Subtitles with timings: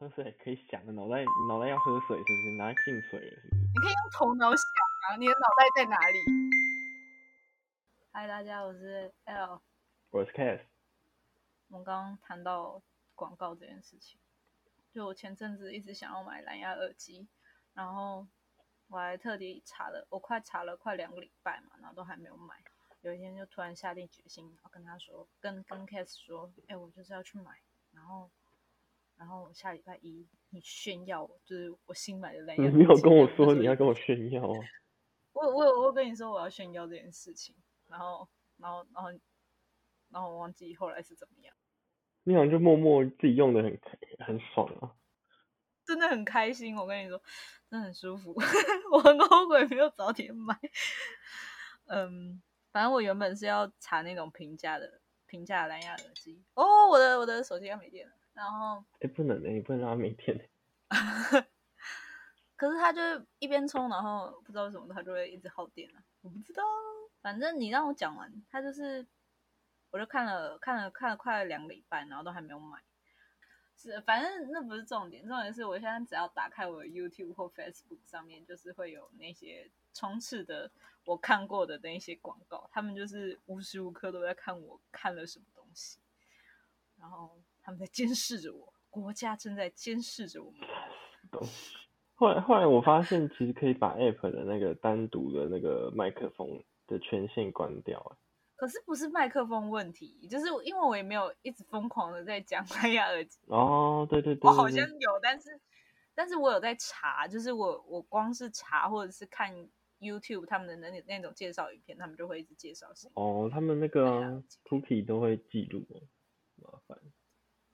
[0.00, 2.56] 喝水可以想的，脑袋脑袋要喝水是不是？
[2.56, 3.60] 拿进水了是不是？
[3.60, 4.64] 你可以用头脑想
[5.10, 6.18] 啊，你的脑袋在哪里？
[8.10, 9.60] 嗨，大家，我是 L。
[10.08, 10.62] 我是 Cass，
[11.68, 12.82] 我们刚刚谈到
[13.14, 14.18] 广告这件事情，
[14.90, 17.28] 就我前阵子一直想要买蓝牙耳机，
[17.74, 18.26] 然后
[18.88, 22.54] 我还特地查了，我快查了快两个礼拜嘛，然后都还没有买。
[23.02, 27.52] 有一天就突然下定决心，然后跟他说，跟跟 Cass 说，哎、我就是要去买，
[27.92, 28.30] 然后
[29.20, 32.64] 然后我下礼拜一你炫耀我，就是我新买的蓝牙。
[32.64, 34.58] 你没有跟我说你要跟我炫耀啊？
[35.34, 37.54] 我我有我有跟你说我要炫耀这件事情，
[37.86, 39.10] 然后然后然后
[40.08, 41.54] 然后我忘记后来是怎么样，
[42.24, 43.78] 你好像就默默自己用的很
[44.26, 44.96] 很爽啊。
[45.84, 46.74] 真的很开心。
[46.76, 47.20] 我跟你说，
[47.68, 48.34] 真的很舒服，
[48.90, 50.58] 我很后悔没有早点买。
[51.86, 52.40] 嗯，
[52.72, 56.42] 反正我原本是要查那种平价的平价的蓝牙耳机。
[56.54, 60.48] 哦，我的我的手机要没电了，然后哎、不能的、你不能让他没电、
[62.56, 66.62] 可是他就是一边充，然后不知道为什么他就会一直耗电啊，我不知道。
[67.20, 69.06] 反正你让我讲完，他就是，
[69.90, 72.82] 我就看了看了看了快两个礼拜，然后都还没有买。
[73.76, 80.70] 是，反正那不是重点，重点是我现在只要打开我的 YouTube 或 Facebook 上面，就是会有那些充斥的
[81.04, 85.98] 我看过的那些广告，他们就是无时无刻都在看我看了什么东西，
[86.98, 90.60] 然后他们在监视着我，国家正在监视着我们。
[92.14, 98.16] 后来后来我发现，其实可以把 App 的那个单独的那个麦克风的权限关掉、欸。
[98.56, 105.58] 可是不是麦克风问题，就是因为我也没有一直疯狂的在讲蓝牙耳机，哦，对对对我好像有，但是
[106.14, 109.50] 但是我有在查，就是我我光是查或者是看
[109.98, 115.82] YouTube 他们的那那种介绍影片，他们就会一直介绍谁，哦，他们那个 cookie 都会记录。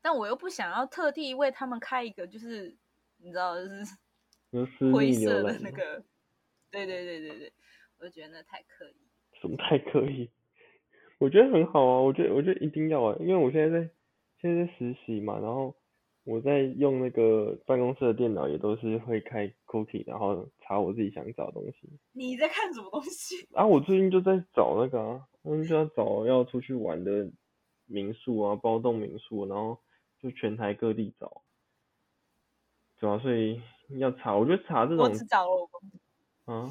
[0.07, 2.73] 但我又不想要特地为他们开一个，就是
[3.19, 3.57] 你知道，
[4.53, 6.01] 就是灰色的那个，
[6.71, 7.53] 对对对对对，
[7.99, 8.95] 我就觉得那太刻意。
[9.41, 10.31] 什么太刻意？
[11.19, 13.91] 我觉得很好啊，我觉得我觉得一定要啊，因为我现在在
[14.41, 15.75] 现在在实习嘛，然后
[16.23, 21.91] 我在用那个办公室的电脑也都是会开 cookie，然后查我自己想找的东西。
[22.13, 23.49] 你在看什么东西？
[23.55, 27.29] 啊，我最近就在找那个啊，嗯，就要找要出去玩的
[27.87, 29.81] 民宿啊，包栋民宿，然后
[30.27, 31.45] 就全台各地找，
[32.99, 36.01] 主要所以要查，我觉得查这种我只找了五分钟，
[36.53, 36.69] 啊，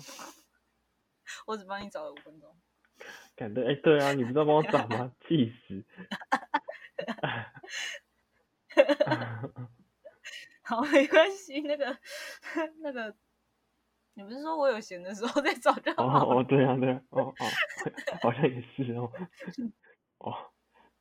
[1.48, 2.54] 我只帮你找了五分钟。
[3.36, 5.14] 感觉哎，对啊，你不知道帮我找吗？
[5.26, 5.86] 气死！
[10.64, 11.98] 好，没关系，那个
[12.82, 13.16] 那个，
[14.16, 16.42] 你不是说我有闲的时候再找就哦好了？
[16.42, 17.46] 哦，对啊对啊，哦哦，
[18.22, 19.12] 好像也是哦，
[20.18, 20.32] 哦，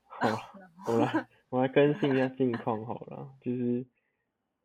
[0.06, 3.86] 好了，我来更新一下近况好了，就是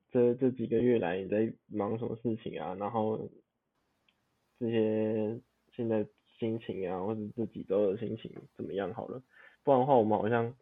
[0.10, 2.74] 这这几个月来你在忙什么事情啊？
[2.80, 3.30] 然后
[4.58, 5.40] 这些
[5.76, 6.08] 现在
[6.40, 9.22] 心情啊，或者这几周的心情怎么样好了？
[9.64, 10.56] 不然的话，我们好像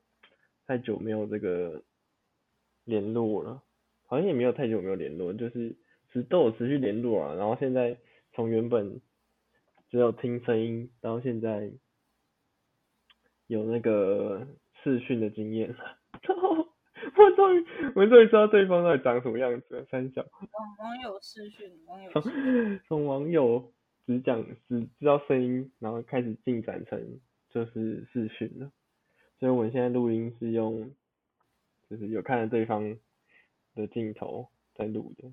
[0.65, 1.81] 太久没有这个
[2.83, 3.63] 联络了，
[4.05, 5.77] 好像也没有太久没有联络，就是
[6.11, 7.35] 只都有持续联络啊。
[7.35, 7.97] 然后现在
[8.33, 8.99] 从原本
[9.89, 11.71] 只有听声音，到现在
[13.45, 14.45] 有那个
[14.83, 15.96] 视讯的经验了，
[17.15, 20.21] 我终于我终于知道对方到底长什么样子了，三小。
[20.21, 22.11] 网网友视讯，网友
[22.87, 23.71] 从网友
[24.05, 27.19] 只讲只知道声音，然后开始进展成
[27.49, 28.71] 就是视讯了。
[29.39, 30.91] 所以我们现在录音是用，
[31.89, 32.97] 就是有看着对方
[33.75, 35.31] 的镜头在录的，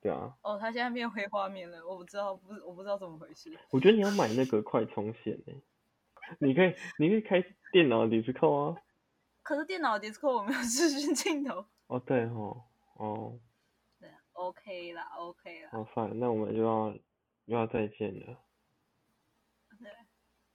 [0.00, 0.34] 对啊。
[0.42, 3.50] 哦，他现在变灰画面了，我不知道，不是我不知道怎么回事。
[3.70, 5.56] 我觉得你要买那个快充线诶、
[6.38, 8.76] 你可以你可以开电脑的 Discord 啊。
[9.44, 11.66] 可是电脑 Discord 我没有视讯镜头。
[11.86, 13.38] 哦对哦哦
[13.98, 16.90] 对啊，OK 啦，OK 啦，哦算了，那我们就要
[17.44, 18.42] 又要再见了。
[19.78, 19.92] 对，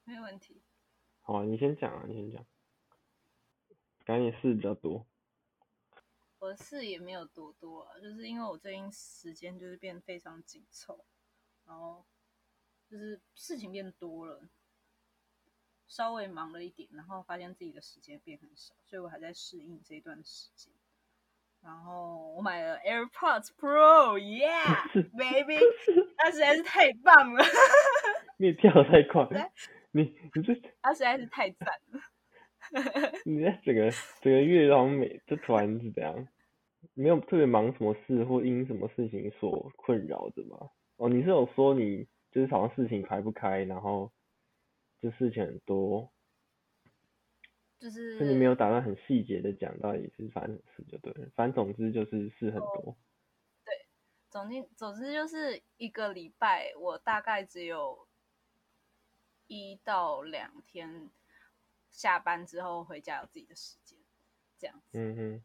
[0.04, 0.64] 没问题。
[1.22, 2.44] 好啊，你先讲啊，你先讲。
[4.06, 5.06] 感觉你事比较多。
[6.40, 11.06] 我的事也没有多多啊，就是因为我最近时间就是变得非常紧凑，
[11.66, 12.04] 然后
[12.90, 14.50] 就是事情变多了，
[15.90, 20.72] 稍微忙了一点，然后发现自己的时间变很少，所以我还在适应这一段时间。
[21.62, 25.58] 然后我买了 AirPods Pro，Yeah，baby，
[26.16, 27.44] 它 实在是太棒了，
[28.40, 29.52] 你也跳得太快了，
[29.92, 32.00] 你你这它实在是太赞了。
[33.26, 33.92] 你在整个
[34.22, 36.28] 整个月好像每就突然是怎样，
[36.94, 40.70] 没有特别忙什么事或因什么事情所困扰着吗？
[40.98, 44.12] 哦，你是有说你就是好像事情排不开，然后
[45.02, 46.12] 就事情很多，
[47.80, 52.98] 就是所以你没有打算很细节的讲到底是发生什么事就对了，反正总之就是事很多。
[53.64, 53.88] 对
[54.30, 58.08] 总之总之就是一个礼拜，我大概只有
[59.48, 61.10] 一到两天
[61.90, 63.98] 下班之后回家有自己的时间，
[64.58, 65.00] 这样子。
[65.00, 65.44] 嗯哼，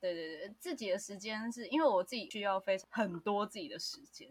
[0.00, 4.30] 对对对，自己的时间是因为我自己需要非常很多自己的时间，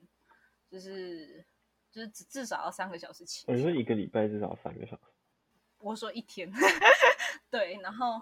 [0.69, 1.45] 就是
[1.93, 3.61] 就是至至少要三个小时起我跳。
[3.61, 5.03] 说一个礼拜至少三个小时。
[5.77, 6.51] 我说一天，
[7.51, 8.19] 对，然后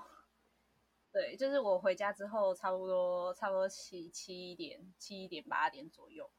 [1.11, 6.29] 对，就是我回家之后，差不多差不多七七点七点八点左右，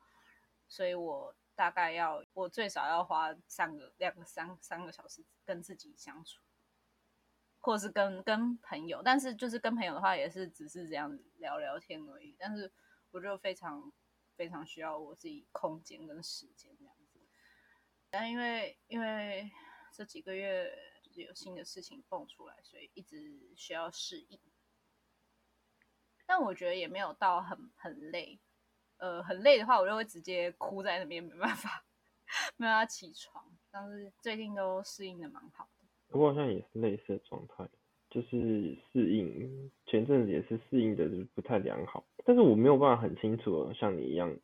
[0.68, 6.42] 所以我大概要我最少要花三个两个三三个小时跟自己相处，
[7.60, 12.36] 或者是跟跟朋友，但是就是跟朋友的话，也是只是这样子聊聊天而已。
[12.38, 12.70] 但是
[13.12, 13.92] 我就非常
[14.34, 16.91] 非常需要我自己空间跟时间这样子。
[18.12, 19.50] 但因为因为
[19.90, 20.70] 这几个月
[21.02, 23.16] 就是有新的事情蹦出来，所以一直
[23.56, 24.38] 需要适应。
[26.26, 28.38] 但我觉得也没有到很很累，
[28.98, 31.86] 呃，很累的话，我就会直接哭在那边，没办法，
[32.58, 33.42] 没办法起床。
[33.70, 36.18] 但是最近都适应的蛮好的。
[36.18, 37.66] 我好像也是类似的状态，
[38.10, 44.38] 就是适应，前阵子也是适应的就不太良好，但是我没有办法很清楚的像你一样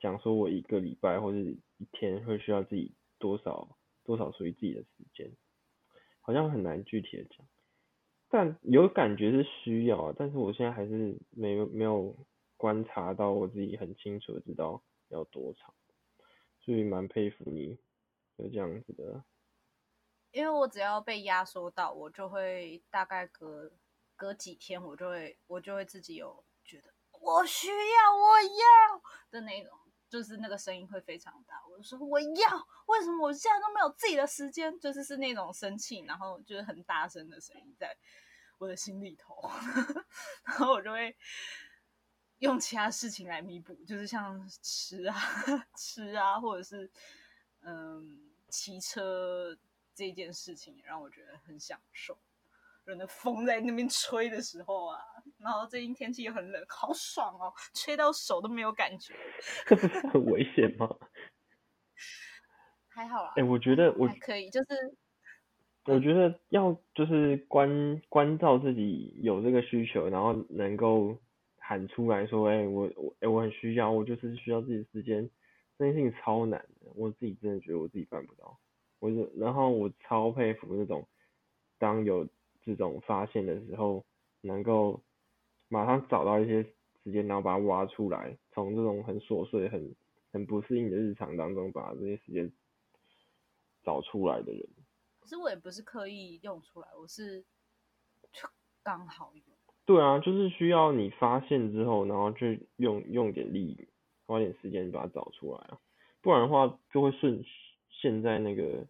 [0.00, 2.92] 讲说我一个礼拜或者一天会需要自己
[3.22, 5.30] 多少多少属于自己的时间，
[6.20, 7.46] 好像很难具体的讲，
[8.28, 12.16] 但有感觉是需要啊，但是我现在还是没有没有
[12.56, 15.72] 观察到我自己很清楚的知道要多长，
[16.58, 17.78] 所以蛮佩服你
[18.38, 19.24] 有这样子的。
[20.32, 23.70] 因为我只要被压缩到，我就会大概隔
[24.16, 29.78] 隔几天，我就会我就会自己有觉得我需要我要的那种，
[30.12, 31.54] 就是那个声音会非常大。
[31.70, 34.78] 我就说我要，为什么我现在都没有自己的时间？
[34.78, 37.96] 就是是那种生气，然后就是很大声的声音在
[38.58, 39.50] 我的心里头，
[40.44, 41.16] 然后我就会
[42.40, 45.16] 用其他事情来弥补，就是像吃啊
[45.76, 46.90] 吃啊，或者是
[47.62, 49.56] 嗯骑车。
[49.94, 52.18] 这件事情让我觉得很享受，
[52.84, 54.98] 人的风在那边吹的时候啊，
[55.38, 59.14] 然后最近天气又很冷，好爽哦，吹到手都没有感觉。
[59.66, 60.88] 这不是很危险吗？
[62.88, 63.32] 还好啦。
[63.36, 64.96] 哎、我觉得我还可以，就是
[65.84, 71.16] 我觉得要就是关关照自己有这个需求，然后能够
[71.58, 75.30] 喊出来说，哎、我我哎、我很需要，我就是需要自己的时间，
[75.78, 78.58] 这件事情超难的，我自己真的觉得我自己办不到。
[78.98, 81.08] 我就然后我超佩服那种
[81.78, 82.28] 当有
[82.64, 84.04] 这种发现的时候，
[84.40, 85.02] 能够
[85.68, 86.62] 马上找到一些
[87.02, 89.94] 时间，然后把它挖出来，从这种很琐碎、很
[90.32, 92.52] 很不适应的日常当中，把这些时间
[93.82, 94.68] 找出来的人。
[95.20, 97.40] 可是我也不是刻意用出来，我是
[98.32, 98.48] 就
[98.82, 99.42] 刚好有。
[99.84, 103.88] 对啊，就是需要你发现之后，然后去用用点力，
[104.26, 105.80] 花点时间把它找出来啊，
[106.20, 107.44] 不然的话就会顺
[107.90, 108.86] 现在那个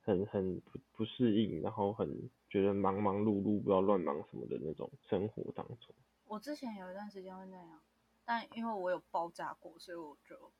[0.00, 5.94] 很很不不适应，然后很觉得忙忙碌碌，不知道乱忙什么的那种生活当中。
[6.26, 7.80] 我之前有一段时间会那样，
[8.24, 10.52] 但因为我有爆炸过，所以我就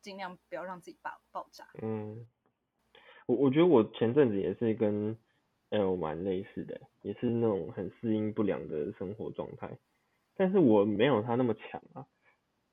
[0.00, 1.68] 尽量不要让自己爆爆炸。
[1.82, 2.26] 嗯，
[3.26, 5.16] 我我觉得我前阵子也是跟
[5.70, 9.78] L 蛮类似的，也是那种很适应不良的生活状态，
[10.34, 12.06] 但是我没有他那么强啊，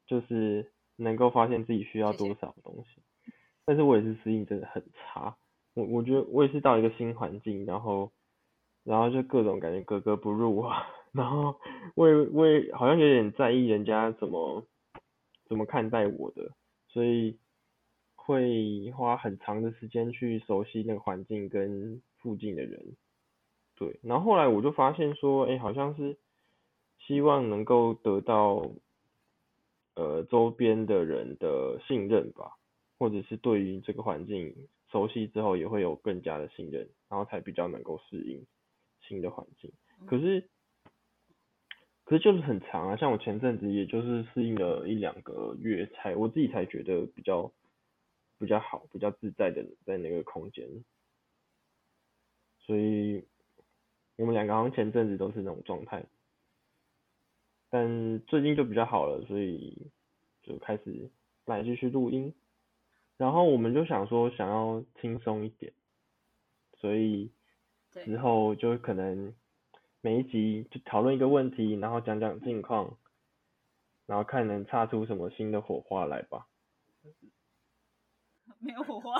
[0.06, 3.02] 就是能够发现自己需要多少东西，
[3.66, 5.38] 但是我也是适应真的很差，
[5.74, 8.12] 我我觉得我也是到一个新环境，然后
[8.90, 11.56] 然后就各种感觉格格不入啊， 然后
[11.94, 14.66] 我也我也好像有点在意人家怎么
[15.48, 16.50] 怎么看待我的，
[16.88, 17.38] 所以
[18.16, 22.96] 会花很长的时间去熟悉那个环境跟附近的人。
[23.76, 26.18] 对，然后后来我就发现说，哎，好像是
[26.98, 28.72] 希望能够得到
[29.94, 32.58] 呃周边的人的信任吧，
[32.98, 34.52] 或者是对于这个环境
[34.92, 38.44] 熟悉之后也会有更加的信任，然后才比较能够适应
[39.10, 39.74] 新的环境。
[40.08, 40.50] 可是，
[42.06, 47.52] 可是就是很长啊，像我前阵子也就是适应了一两个月才，我自己才觉得比较
[48.38, 50.70] 比较好，比较自在的在那个空间。
[52.60, 53.26] 所以
[54.16, 56.06] 我们两个好像前阵子都是那种状态，
[57.70, 59.92] 但最近就比较好了，所以
[60.44, 61.10] 就开始
[61.46, 62.34] 来继续录音。
[63.18, 65.74] 然后我们就想说想要轻松一点，
[66.78, 67.34] 所以对
[68.06, 69.34] 之后就可能
[70.02, 72.98] 每一集就讨论一个问题，然后讲讲近况，
[74.06, 76.48] 然后看能擦出什么新的火花来吧。
[78.60, 79.14] 没有火花，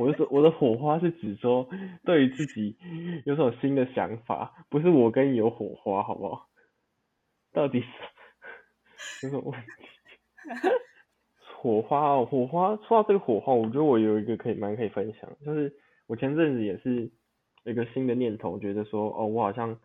[0.00, 1.68] 我是说我的火花是指说
[2.04, 2.76] 对于自己
[3.24, 6.48] 有种新的想法，不是我跟你有火花，好不好？
[7.52, 9.66] 到底是有什么问题？
[11.60, 15.76] 火花哦，火花，说到这个火花，我觉得我有一个可以蛮可以分享，就是
[16.08, 17.10] 我前阵子也是
[17.64, 19.78] 有一个新的念头，觉得说哦，我好像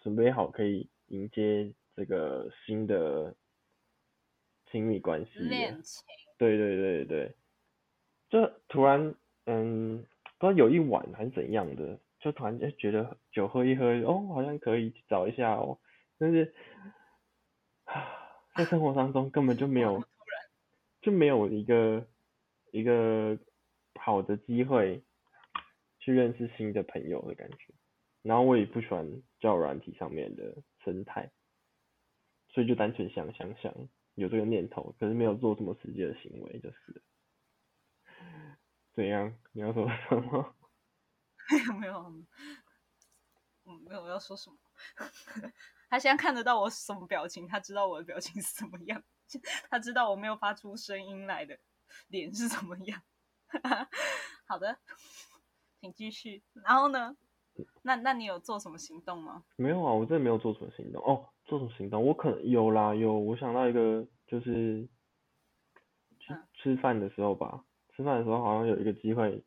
[0.00, 3.36] 准备好可以迎接这个新的
[4.66, 5.38] 亲密关系。
[5.38, 6.02] 恋情，
[6.36, 7.36] 对对对对，
[8.28, 9.14] 就突然
[9.46, 10.04] 嗯，
[10.38, 15.78] 不知道有一晚还是怎样的，就突然间觉得酒喝一喝，哦，好像可以找一下哦，
[16.18, 16.52] 但是
[18.56, 20.02] 在生活当中根本就没有，
[21.00, 22.04] 就没有一个
[22.72, 23.38] 一个
[23.94, 25.00] 好的机会
[26.02, 27.72] 去认识新的朋友的感觉，
[28.22, 31.30] 然后我也不喜欢交友软体上面的生态，
[32.48, 33.72] 所以就单纯想想想
[34.16, 37.02] 有这个念头，可是没有做什么实际的行为，就是。
[38.94, 39.38] 怎样？
[39.52, 40.54] 你要说什么？
[41.48, 42.24] 没 有没有，
[43.64, 44.58] 嗯，没有要说什么。
[45.88, 49.02] 他现在看得到我什么表情，他知道我的表情是什么样，
[49.70, 51.58] 他知道我没有发出声音来的
[52.08, 53.02] 脸是怎么样。
[54.46, 54.78] 好的，
[55.82, 56.44] 请继续。
[56.64, 57.16] 然后呢？
[57.82, 59.44] 那那你有做什么行动吗？
[59.56, 61.02] 没有啊，我真的没有做什么行动。
[61.04, 62.06] 哦，做什么行动？
[62.06, 63.12] 我可能有啦，有。
[63.12, 64.88] 我想到一个，就是
[66.20, 67.64] 吃吃饭的时候吧，
[67.96, 69.44] 吃饭的时候好像有一个机会，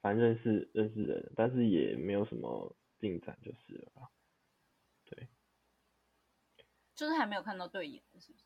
[0.00, 4.08] 反正认识认识人，但是也没有什么进展，就是了吧。
[5.04, 5.28] 对，
[6.94, 8.44] 就是还没有看到对眼，是不是？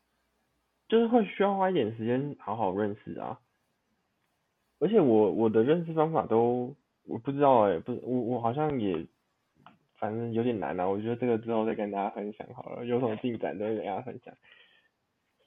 [0.89, 3.39] 就是会需要花一点时间好好认识啊。
[4.79, 9.05] 而且我我的认识方法都我不知道哎、不是我我好像也
[9.97, 10.87] 反正有点难啊。
[10.87, 14.35] 我觉得这个之后再跟大家分享好了，有什么进展都会跟大家分享。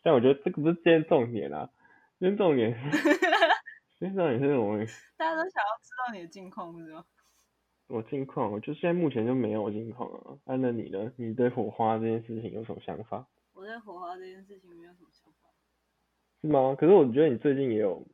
[0.03, 1.71] 但我觉得这个不是今天重点啊，
[2.19, 2.99] 今天重点是，
[3.99, 4.87] 今天重点是我们
[5.17, 7.05] 大家都想要知道你的近况，不是吗？
[7.89, 10.39] 我近况，我就现在目前就没有近况啊。
[10.45, 11.13] 啊那你呢？
[11.17, 13.27] 你对火花这件事情有什么想法？
[13.55, 15.49] 我对火花这件事情没有什么想法。
[16.43, 16.77] 是吗？
[16.79, 18.07] 可是我觉得你最近也有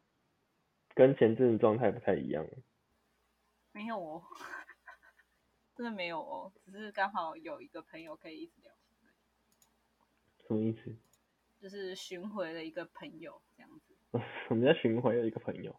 [0.94, 2.46] 跟前阵子状态不太一样。
[3.72, 4.22] 没有哦，
[5.76, 9.12] 真的没有哦，只是刚好有一个朋友可以一直聊天，
[10.46, 10.94] 什么意思？
[11.60, 13.94] 就是巡回的一个朋友这样子，
[14.50, 15.74] 我们在巡回的一个朋友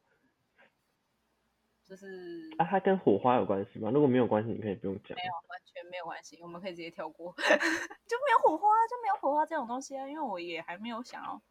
[1.86, 3.92] 就是啊，他跟火花有关系吗？
[3.92, 5.16] 如果没有关系，你可以不用讲。
[5.16, 11.42] 没有完全没有关系，我们可以直接跳过， 就没有火花，就没有火花这种东西啊，因为我也还没有想要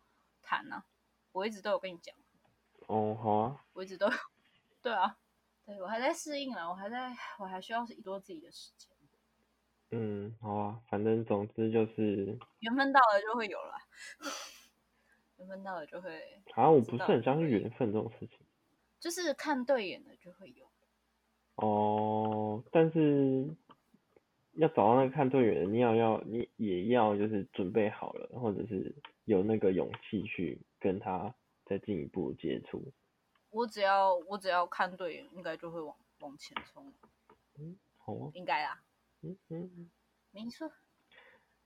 [0.43, 0.83] 谈呢、
[1.33, 2.17] 我一直都有跟你讲，
[2.87, 4.13] 哦，好啊，我一直都有，
[4.83, 5.19] 对啊，
[5.73, 8.91] 对我还在适应啊，我还在，我还需要多自己的时间，
[9.93, 13.73] 嗯，好啊，反正总之就是，缘分到了就会有了，
[15.39, 16.21] 缘分到了就会，
[16.53, 18.39] 好像我不是很相信缘分这种事情。
[19.01, 20.67] 就是看对眼的就会有。
[21.57, 23.49] 哦，但是
[24.53, 32.93] 要找到那个看对眼的，你要要你也要就是准备好了，或者是有那个勇气去跟他再进一步接触。
[33.53, 36.91] 我只要我只要看对眼，应该就会往往前冲，
[37.59, 38.83] 嗯好啊，应该啊，
[39.21, 39.91] 嗯嗯，
[40.31, 40.73] 没错。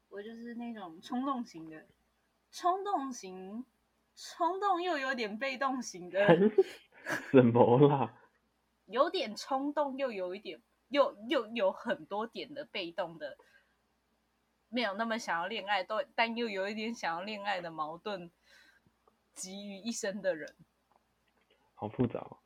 [0.08, 1.86] 我就是那种冲动型的，
[2.50, 3.64] 冲动型，
[4.16, 6.26] 冲动又有点被动型的，
[7.30, 8.20] 什么啦？
[8.86, 13.38] 有点冲动又有一点又又有很多点的被动的，
[14.68, 18.30] 没有那么想要恋爱，都但又有一点想要恋爱的矛盾
[19.34, 20.56] 集于一身的人。
[21.76, 22.36] 好复杂哦。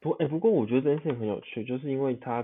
[0.00, 2.42] 不，哎、不过我觉得这件事情很有趣，就是因为它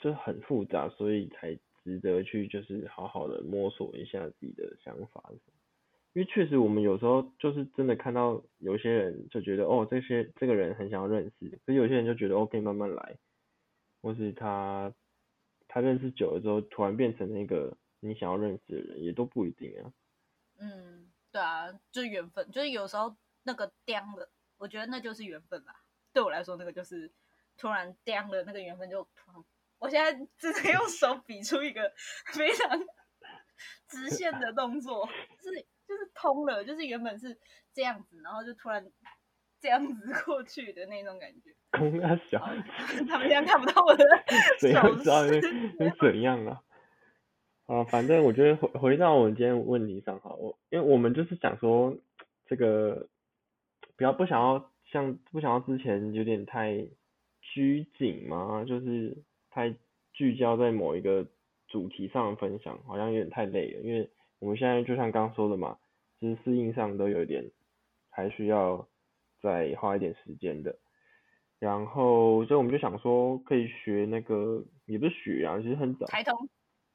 [0.00, 5.30] 就是很复杂，所以才值得去就是好好的摸索一下自己的想法。
[6.12, 13.18] 因为确实我们有时候就是真的看到有些人就觉得哦，这些这个人很想要认识，可是有些人就觉得，OK，慢慢来，
[14.00, 14.94] 或是他
[15.66, 19.92] 他认识久了之后，突然变成那个你想要认识的人，也都不一定啊。
[20.60, 24.28] 嗯，对啊，就是缘分，就是有时候那个刁的，
[24.64, 25.74] 我觉得那就是缘分吧。
[26.10, 27.12] 对我来说，那个就是
[27.58, 29.44] 突然刁的那个缘分就突然，
[29.78, 31.92] 我现在只能用手比出一个
[32.32, 32.80] 非常
[33.86, 35.06] 直线的动作，
[35.38, 37.38] 就是就是通了，就是原本是
[37.74, 38.90] 这样子，然后就突然
[39.60, 41.54] 这样子过去的那种感觉。
[41.72, 42.38] 公他小，
[43.06, 44.02] 他们现在看不到我的
[44.58, 46.62] 怎样手知道是势，是怎样啊？
[47.66, 51.94] 啊，反正我觉得回回到我们今天问题上哈，我因为我们就是想说
[52.46, 53.08] 这个
[53.96, 56.86] 不要不想要像不想要之前有点太
[57.40, 59.16] 拘谨嘛，就是
[59.50, 59.74] 太
[60.12, 61.26] 聚焦在某一个
[61.68, 65.78] 主题上的分享，好像有点太累了，因为我们现在就像刚刚说的嘛，
[66.18, 67.50] 其实适应上都有一点
[68.10, 68.88] 还需要
[69.40, 70.76] 再花一点时间的。
[71.60, 76.06] 然后所以我们就想说可以学那个，也不是学啊，其实很早。
[76.06, 76.48] 台通。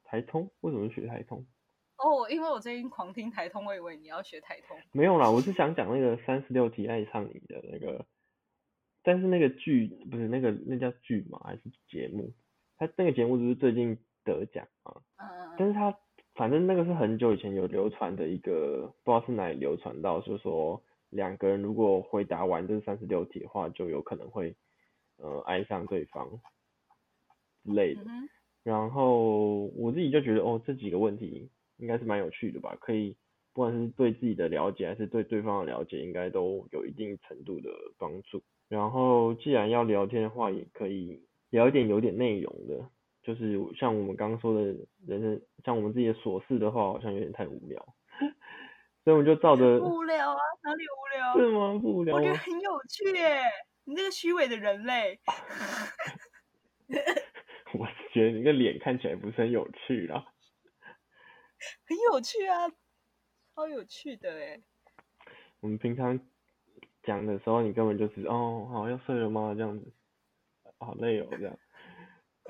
[0.04, 0.52] 台通？
[0.62, 1.46] 为什么学台通？
[2.00, 4.78] 哦，因为我最近狂听台通，我以为你要学台通。
[4.94, 8.06] 没有啦，我是想讲那个三十六题爱上你的那个，
[9.04, 11.40] 但是那个剧不是那个那叫剧嘛？
[11.44, 12.32] 还是节目？
[12.78, 14.96] 他那个节目就是最近得奖啊。
[15.18, 15.56] 嗯嗯。
[15.58, 15.94] 但是他
[16.36, 24.56] 反正那个是很久以前有流传的一个，不知道是哪里流传到，就是说两个人如果回答完这三十六题的话，就有可能会
[25.18, 26.40] 呃爱上对方
[27.66, 28.02] 之类的。
[28.64, 31.50] 然后我自己就觉得哦，这几个问题
[31.80, 33.16] 应该是蛮有趣的吧，可以
[33.54, 38.42] 不管是对自己的了解还是对对方的了解，应该都有一定程度的帮助。
[38.68, 41.20] 然后既然要聊天的话，也可以
[41.50, 42.88] 聊一点有点内容的，
[43.24, 44.62] 就是像我们刚刚说的
[45.08, 47.84] 人生，像我们自己的琐事的话，好像有点太无聊，
[49.04, 49.80] 所以我们就照着。
[49.80, 50.38] 无聊啊？
[50.64, 51.34] 哪里无聊？
[51.40, 51.80] 是吗？
[51.82, 52.16] 不无聊。
[52.16, 53.42] 我觉得很有趣耶，
[53.86, 55.20] 你那个虚伪的人类。
[57.74, 60.26] 我觉得你个脸看起来不是很有趣啊。
[61.86, 62.70] 很有趣啊，
[63.56, 64.62] 超有趣的哎。
[65.60, 66.20] 我们平常
[67.04, 69.54] 讲的时候，你根本就是哦，好要睡了吗？
[69.56, 69.86] 这样子，
[70.78, 71.58] 好累哦，这样。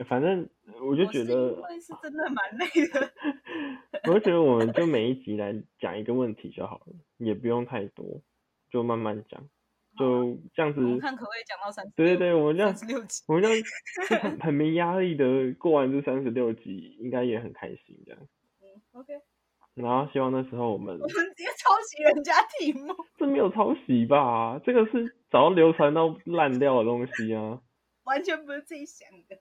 [0.08, 0.50] 反正
[0.82, 3.12] 我就觉得，是真的蛮累的。
[4.08, 8.22] 我就觉得我们就每一集来讲一个问题就好了，也不用太多，
[8.70, 9.50] 就慢慢讲。
[9.98, 18.28] 就这样子，看可不可以讲到三十对对对，我们这样十六集，我们这样很 很没压力的过完这三十六集，应该也很开心这样。
[19.00, 19.22] 嗯，OK。
[19.76, 24.60] 然后希望那时候我们我们直接抄袭人家题目，这没有抄袭吧？
[24.66, 27.62] 这个是早流传到烂掉的东西啊，
[28.04, 29.40] 完全不是自己想的。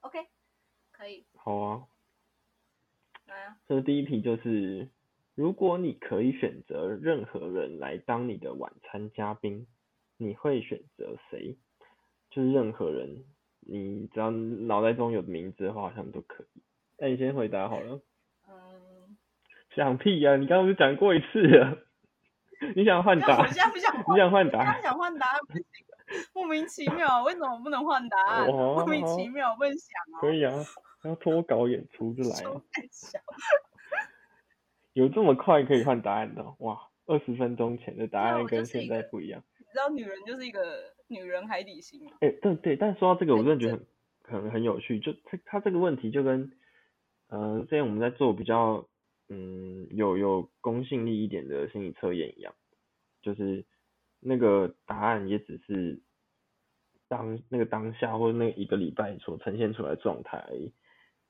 [0.00, 0.18] OK，
[0.90, 1.26] 可以。
[1.34, 1.84] 好啊。
[3.26, 3.56] 来啊。
[3.68, 4.88] 这第一题就是。
[5.34, 9.66] 如果你可以选择任何人来当你的晚餐嘉宾，
[10.18, 11.56] 你会选择谁？
[12.28, 13.24] 就是任何人，
[13.60, 16.60] 你只要脑袋中有名字的话，好像都可以。
[16.98, 18.02] 那你先回答好了。
[19.72, 19.76] 嗯。
[19.76, 20.36] 想屁呀！
[20.36, 21.78] 你刚刚不是讲过一次了？
[22.76, 23.38] 你想换答？
[23.38, 23.94] 我现在不想。
[23.96, 24.80] 你想换答？
[24.80, 25.40] 想换答案？
[26.34, 28.46] 莫名其妙，为什么不能换答案？
[28.48, 30.20] 莫名其妙，不能想啊。
[30.20, 30.52] 可以啊，
[31.04, 32.62] 要脱稿演出就来了。
[34.92, 36.78] 有这么快可以换答案的哇！
[37.06, 39.42] 二十分钟前的答案跟现在不一样。
[39.58, 40.60] 你知道女人就是一个
[41.08, 42.12] 女人海底星吗？
[42.20, 43.82] 哎，对对，但说到这个，我真的觉得
[44.24, 45.00] 很 很很有趣。
[45.00, 46.52] 就他他这个问题就跟
[47.28, 48.86] 呃之前我们在做比较
[49.28, 52.54] 嗯有有公信力一点的心理测验一样，
[53.20, 53.64] 就是
[54.20, 56.00] 那个答案也只是
[57.08, 60.72] 当那个当下或者那一个礼拜所呈现出来的状态而已。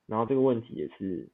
[0.05, 1.31] 然后这个问题也是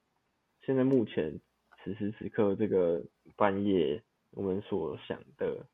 [0.66, 1.40] 现在目前。
[1.82, 3.06] 此时此刻，这个
[3.38, 5.66] 半夜我们所想的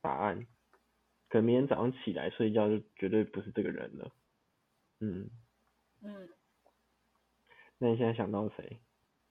[0.00, 0.46] 答案，
[1.28, 4.10] 可能明天早上起来睡觉就绝对不是这个人了。
[5.00, 5.28] 嗯
[6.00, 6.30] 嗯，
[7.76, 8.80] 那你现在想到谁？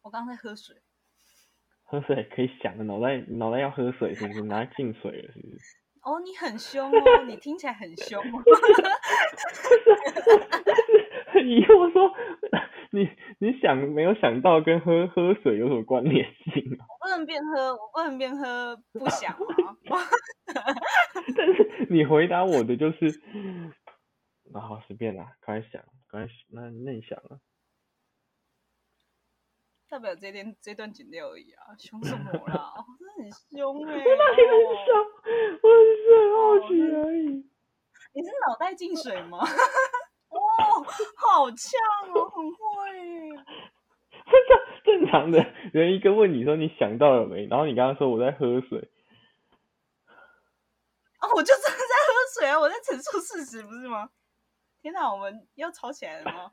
[0.03, 0.75] 我刚在喝水。
[1.85, 4.41] 喝水可以想的，脑袋脑袋要喝水，是不是？
[4.43, 5.77] 拿进水了，是不是？
[6.03, 8.21] 哦，你很凶哦，你听起来很凶。
[11.31, 12.11] 很疑惑说。
[12.91, 16.63] 你你想没有想到跟喝喝水有什么关联性？
[16.77, 19.39] 我不能边喝，我不能边喝不想啊。
[21.35, 23.19] 但是你回答我的就是，
[24.53, 27.39] 那好随便啦，快想，快那那你想啊？
[29.93, 32.73] 代表这段这段剪掉而已啊，凶什么啦？
[32.97, 33.93] 真的很凶哎！
[33.93, 34.89] 我哪里很凶？
[35.61, 37.21] 我只是很好奇而已。
[38.15, 39.37] 你是脑袋进水吗？
[40.33, 40.39] 哦，
[41.15, 41.69] 好呛
[42.15, 42.57] 哦，很会。
[44.83, 48.79] 正正常的人一个问你说你想到了没，然后你刚刚说我在喝水。
[51.19, 54.09] 哦，我就真的在喝水啊，我在陈述事实，不是吗？
[54.81, 56.51] 天哪，我们要吵起来了吗？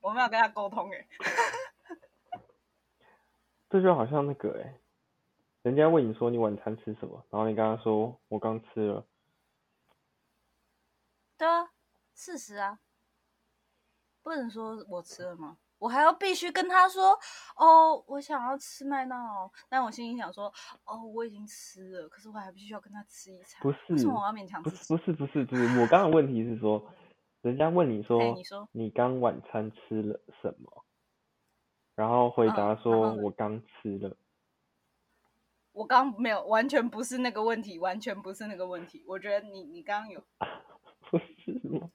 [0.00, 1.06] 我们要跟他沟通哎。
[3.68, 4.74] 这就好像那个哎，
[5.62, 9.04] 人家问你说你晚餐吃什么，然后你跟他说我刚吃了。
[11.38, 11.70] 对啊，
[12.14, 12.78] 事实啊。
[14.22, 15.56] 不能说我吃了吗？
[15.78, 17.16] 我还要必须跟他说
[17.56, 19.48] 哦，我想要吃麦当劳。
[19.68, 20.52] 但我心里想说，
[20.84, 23.60] 哦，我已经吃了，可是我还必须要跟他吃一餐。
[23.62, 24.62] 不是，为什么我要勉强？
[24.62, 26.82] 不是，不是，不是，就是我刚刚问题是说，
[27.42, 30.84] 人家问你说， 你说你刚晚餐吃了什么？
[31.96, 34.16] 然后回答说我刚吃了。
[35.72, 39.04] 我刚没有，完全不是那个问题，完全不是那个问题。
[39.06, 40.22] 我觉得你你刚刚有，
[41.10, 41.90] 不是吗？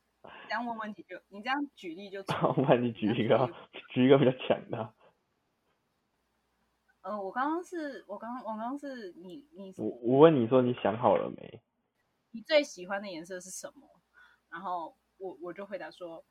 [0.48, 3.50] 这样问问题就你这样举例就 好，那你举一个，
[3.90, 4.94] 举一个比较强的。
[7.02, 11.62] 呃，我刚刚是我刚我刚刚是你你我我问你说你想好了没？
[12.32, 13.88] 你最喜欢的颜色是什么？
[14.50, 16.24] 然后我我就回答说，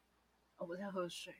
[0.56, 1.34] 哦我在喝水。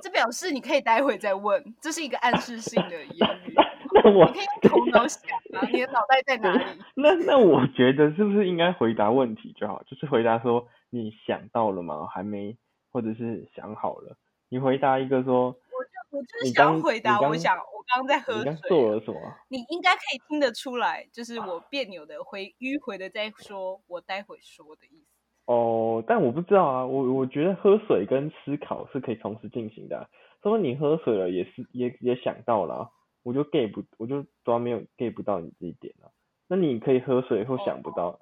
[0.00, 3.54] 这表示你可以待会再问，这是一个暗示性的言语。
[3.92, 5.22] 那我你可以用头脑想
[5.54, 6.64] 啊，你的脑袋在哪里？
[6.94, 9.82] 那那我觉得是不是应该回答问题就好？
[9.82, 12.06] 就是回答说你想到了吗？
[12.06, 12.56] 还没，
[12.92, 14.16] 或者是想好了？
[14.48, 18.68] 你回答一个说我就我就是想要回答，我想我刚刚在喝你刚水啊。
[18.68, 19.20] 做了什么？
[19.48, 25.19] 你应该可以听得出来，就是我别扭的回迂回的在说我待会说的意思。
[25.50, 30.08] 哦，但我不知道啊，我我觉得喝水跟思考是可以同时进行的、啊。
[30.44, 32.90] 说你喝水了，也是也也想到了啊、
[33.24, 36.06] 我就 get 不，我就主要没有 get 不到你这一点啊。
[36.46, 38.20] 那你可以喝水或想不到，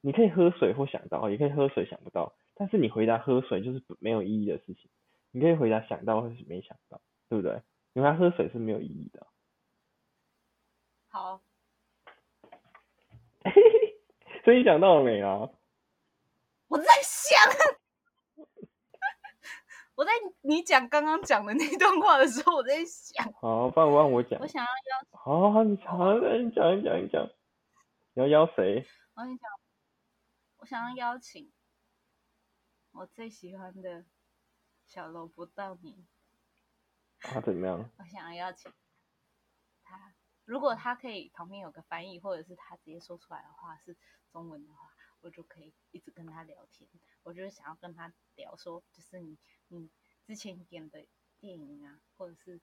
[0.00, 4.90] 你可以喝水或想到，也可以喝水想不到，但是你回答喝水就是不没有意义的事情。
[5.30, 7.60] 你可以回答想到或是没想到，对不对？
[7.92, 9.26] 你回答喝水是没有意义的啊、
[11.08, 11.42] 好，
[14.42, 15.50] 所以你想到了没啊？
[16.72, 17.38] 我在想，
[19.94, 24.46] 我在你讲刚刚讲的那段话的时候，我在想，好，不然我让我讲我。
[24.46, 25.84] 想要邀，好，你讲，
[26.46, 27.28] 你讲，你讲，你讲。
[28.14, 28.86] 你要邀谁？
[29.14, 29.50] 我跟你讲，
[30.56, 31.52] 我想要邀请
[32.92, 34.06] 我最喜欢的
[34.86, 36.06] 小萝卜到你，
[37.20, 37.90] 他怎么样？
[37.98, 38.72] 我想要邀请
[39.82, 40.14] 他。
[40.46, 43.94] 如果他可以旁边有个翻译，或者是他直接说出来的话是
[44.32, 44.91] 中文的话，
[45.22, 46.88] 我就可以一直跟他聊天。
[47.22, 49.88] 我就是想要跟他聊说，就是你你
[50.26, 51.04] 之前演的
[51.40, 52.60] 电影啊，或者是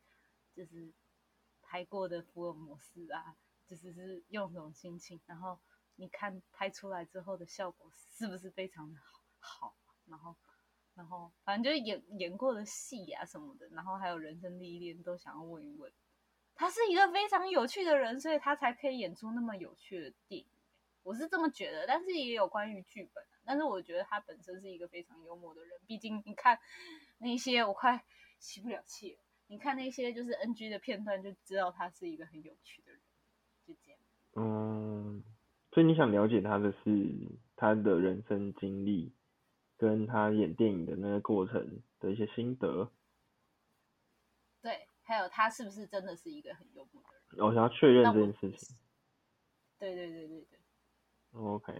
[0.53, 0.93] 就是
[1.61, 5.59] 拍过的福尔摩斯啊，就是是用什么心情，然后
[5.95, 9.23] 你看拍出来之后的效果是不是非常的好？
[9.41, 10.35] 好，然后
[10.95, 15.91] 然后反正就是演演过的戏啊什么的，然后还有人生历练都想要问一问。
[16.55, 20.45] 他是一个非常有趣的人，所以他才可以演出那么有趣的电影。
[21.03, 23.39] 我是这么觉得，但是也有关于剧本、啊。
[23.45, 26.59] 但是我觉得他本身是一个非常幽默的人，毕竟你看
[27.17, 28.05] 那些我快
[28.39, 29.19] 吸不了气了。
[29.47, 33.01] 你看那些就是 NG 的片段，就知道他是一个很有趣的人。
[33.65, 33.99] 就这样。
[34.35, 35.23] 嗯，
[35.71, 37.15] 所以你想了解他的是
[37.55, 39.11] 他的人生经历，
[39.77, 42.91] 跟他演电影的那个过程的一些心得。
[44.61, 47.47] 对，还有他是不是真的是一个很幽默的人？
[47.47, 48.77] 我想要确认这件事情。
[49.79, 50.58] 对对对对对。
[51.33, 51.73] OK，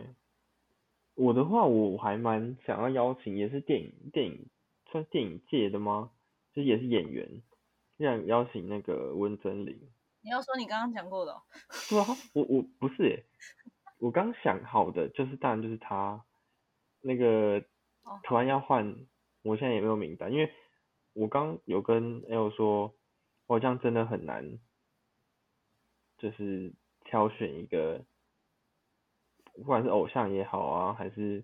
[1.15, 4.49] 我的话我还蛮想要邀请，也是电影电影
[4.91, 6.11] 算电影界的吗？
[6.53, 7.41] 就也是演员，
[7.97, 9.89] 想邀请那个温真菱。
[10.21, 11.41] 你要说你刚刚讲过的、哦，
[11.89, 13.25] 对啊，我我不是诶，
[13.99, 16.25] 我刚想好的就是当然就是他，
[17.01, 17.63] 那个
[18.03, 19.05] 哦突然要换，
[19.43, 20.51] 我现在也没有名单，因为
[21.13, 22.93] 我刚有跟 L 说，
[23.47, 24.59] 我好像真的很难，
[26.17, 26.73] 就是
[27.05, 28.03] 挑选一个，
[29.59, 31.43] 不管是偶像也好啊，还是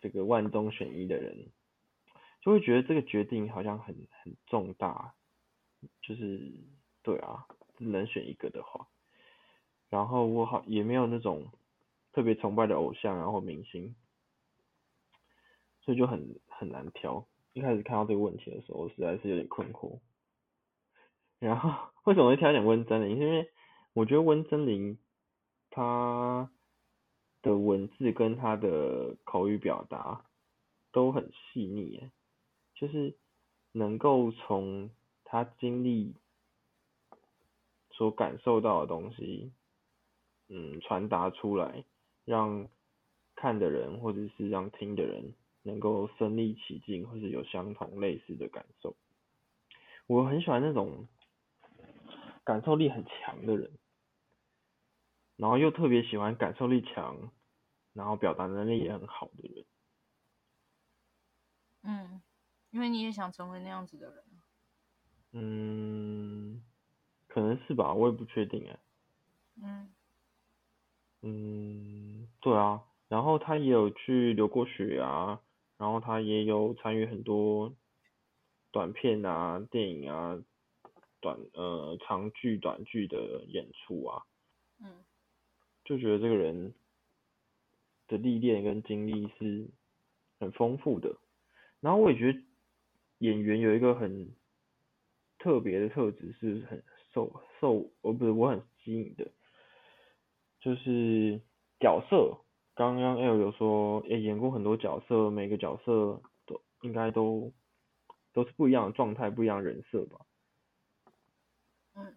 [0.00, 1.50] 这个万中选一的人，
[2.40, 5.14] 就会觉得这个决定好像很很重大，
[6.02, 6.52] 就是
[7.02, 8.88] 对啊，只能选一个的话，
[9.88, 11.52] 然后我好也没有那种
[12.12, 13.94] 特别崇拜的偶像然后明星，
[15.82, 17.26] 所以就很很难挑。
[17.52, 19.98] 一开始看到这个问题的时候，我实在是有点困惑。
[21.40, 23.18] 然后 为什么会挑选温真菱？
[23.18, 23.50] 因为
[23.92, 24.98] 我觉得温真菱
[25.70, 26.50] 她
[27.42, 30.24] 的文字跟他的口语表达
[30.92, 32.10] 都很细腻，
[32.74, 33.16] 就是
[33.72, 34.90] 能够从
[35.24, 36.14] 他经历
[37.90, 39.52] 所感受到的东西，
[40.48, 41.84] 嗯，传达出来，
[42.24, 42.68] 让
[43.34, 48.96] 看的人或者是让听的人能够身临其境，或是有相同类似的感受。
[50.06, 51.06] 我很喜欢那种
[52.44, 53.70] 感受力很强的人，
[55.40, 57.32] 然后又特别喜欢感受力强，
[57.94, 59.64] 然后表达能力也很好的人。
[61.82, 62.20] 嗯，
[62.70, 64.24] 因为你也想成为那样子的人。
[65.32, 66.62] 嗯，
[67.26, 68.78] 可能是吧，我也不确定哎。
[69.62, 69.90] 嗯
[71.22, 75.40] 嗯，对啊，然后他也有去留过学啊，
[75.78, 77.74] 然后他也有参与很多
[78.72, 80.38] 短片啊、电影啊、
[81.20, 84.22] 短呃长剧、短剧的演出啊，
[84.82, 85.02] 嗯
[85.90, 86.72] 就觉得这个人
[88.06, 89.68] 的历练跟经历是
[90.38, 91.18] 很丰富的。
[91.80, 92.38] 然后我也觉得
[93.18, 94.30] 演员有一个很
[95.40, 96.80] 特别的特质，是很
[97.12, 99.32] 受受我不是我很吸引的，
[100.60, 101.40] 就是
[101.80, 102.38] 角色。
[102.76, 107.52] 刚刚 L 有说，诶、演过很多角色，每个角色都应该都
[108.32, 110.20] 都是不一样的状态，不一样人设吧。
[111.94, 112.14] 嗯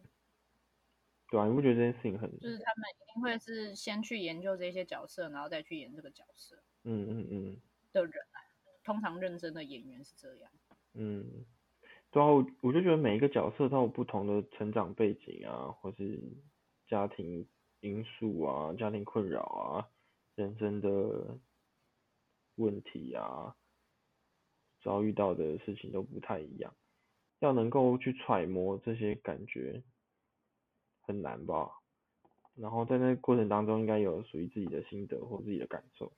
[1.33, 2.29] 对啊，你不觉得这件事情很？
[2.39, 8.37] 就是他们一定会是先去研究这些角色，然后再去演这个角色嗯嗯嗯的人啊。
[8.83, 10.51] 通常认真的演员是这样。
[10.93, 11.43] 嗯，
[12.11, 16.21] 对啊，我我就觉得每一个角色都有不同的成长背景啊，或是
[16.87, 17.47] 家庭
[17.79, 19.89] 因素啊、家庭困扰啊、
[20.35, 21.35] 人生的
[22.57, 23.55] 问题啊，
[24.83, 26.75] 遭遇到的事情都不太一样，
[27.39, 29.81] 要能够去揣摩这些感觉
[31.03, 31.71] 很难吧？
[32.55, 36.11] 然后在那个过程当中，应该有属于自己的心得或自己的感受，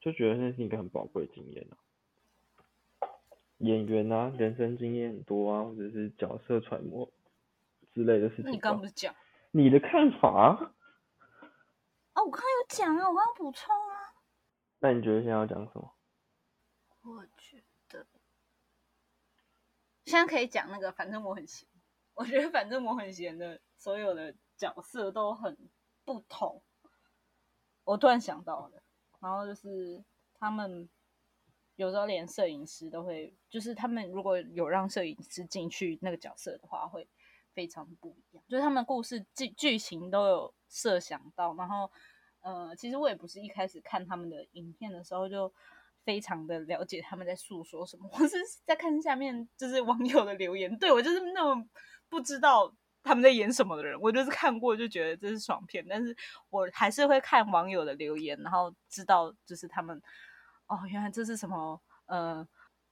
[0.00, 1.76] 就觉得那是一个很宝贵的经验啊。
[3.58, 7.10] 演员啊，人生经验很多啊，或者是角色揣摩
[7.92, 9.14] 之类的事情你刚刚不是讲？
[9.50, 10.72] 你的看法？
[12.14, 14.14] 哦，我刚刚有讲啊，我刚刚补充啊。
[14.80, 15.94] 那你觉得现在要讲什么？
[17.02, 18.06] 我觉得
[20.04, 21.68] 现在可以讲那个，反正我很闲。
[22.14, 25.56] 我觉得反正我很闲的所有的角色都很
[26.04, 26.60] 不同。
[27.84, 28.82] 我突然想到了，
[29.20, 30.86] 然后就是他们
[31.76, 37.08] 有时候连摄影师都会，就是他们如果有让摄影师进去那个角色的话，会
[37.54, 38.44] 非常不一样。
[38.48, 41.90] 就是他们故事剧剧情都有设想到，然后
[42.40, 45.50] 呃，其实我也不是一开始看他们的影片的时候就
[46.04, 48.36] 非常的了解他们在诉说什么，我是
[48.66, 51.68] 在看下面就是网友的留言，对我就是那种
[52.08, 52.74] 不知道
[53.08, 56.14] 他们在演什么的人，我就是看过就觉得这是爽片，但是
[56.50, 59.98] 我还是会看网友的留言，然后知道就是他们
[60.66, 62.46] 哦，原来这是什么呃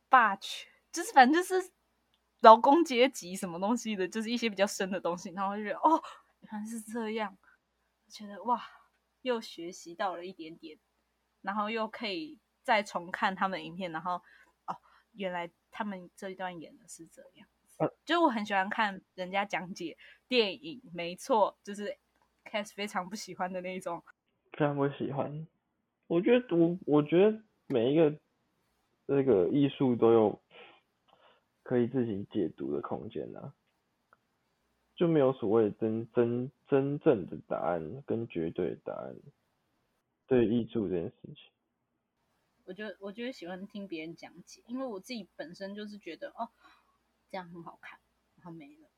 [0.09, 1.71] 霸权，就是反正就是
[2.41, 6.03] 劳工阶级什么东西的，就是一些比较深的东西，然后就觉得哦，
[6.41, 7.37] 原来是这样，
[8.09, 8.63] 觉得哇，
[9.21, 10.79] 又学习到了一点点，
[11.43, 14.15] 然后又可以再重看他们的影片，然后
[14.65, 14.79] 哦，
[15.13, 17.47] 原来他们这一段演的是这样。
[17.79, 19.97] 呃就我很喜欢看人家讲解
[20.29, 21.97] 电影，没错，就是
[22.45, 24.03] Cass 非常不喜欢的那一种。
[24.53, 25.47] 非常不喜欢。
[26.07, 28.19] 我觉得我我觉得每一个
[29.07, 30.41] 那个艺术都有
[31.63, 33.53] 可以自己解读的空间啊，
[34.95, 39.15] 就没有所谓真真真正的答案跟绝对的答案。
[40.29, 41.53] 对艺术这件事情，
[42.65, 46.49] 我就我就喜欢听别人讲解，因为我自己本身就是觉得哦，
[47.31, 47.99] 这样很好看，
[48.37, 48.89] 然后没了。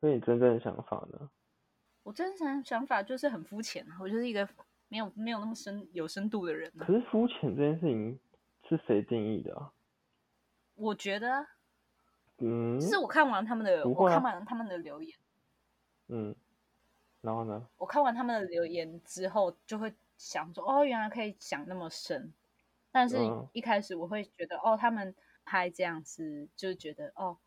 [0.00, 1.30] 那你真正的想法呢？
[2.02, 4.48] 我真正的想法就是很肤浅啊，我就是一个
[4.88, 8.18] 没有没有那么深有深度的人啊、可是肤浅这件事情
[8.68, 9.72] 是谁定义的啊？
[10.74, 11.46] 我觉得啊
[12.38, 15.16] 嗯就是我看完他们的，啊我看完他们的留言，
[16.08, 16.34] 嗯，
[17.20, 17.68] 然后呢？
[17.76, 22.32] 我看完他们的留言之后，就会想说，哦，原来可以想那么深。
[22.90, 27.38] 但是嗯一开始我会觉得，哦，他们拍这样子，就是觉得，哦，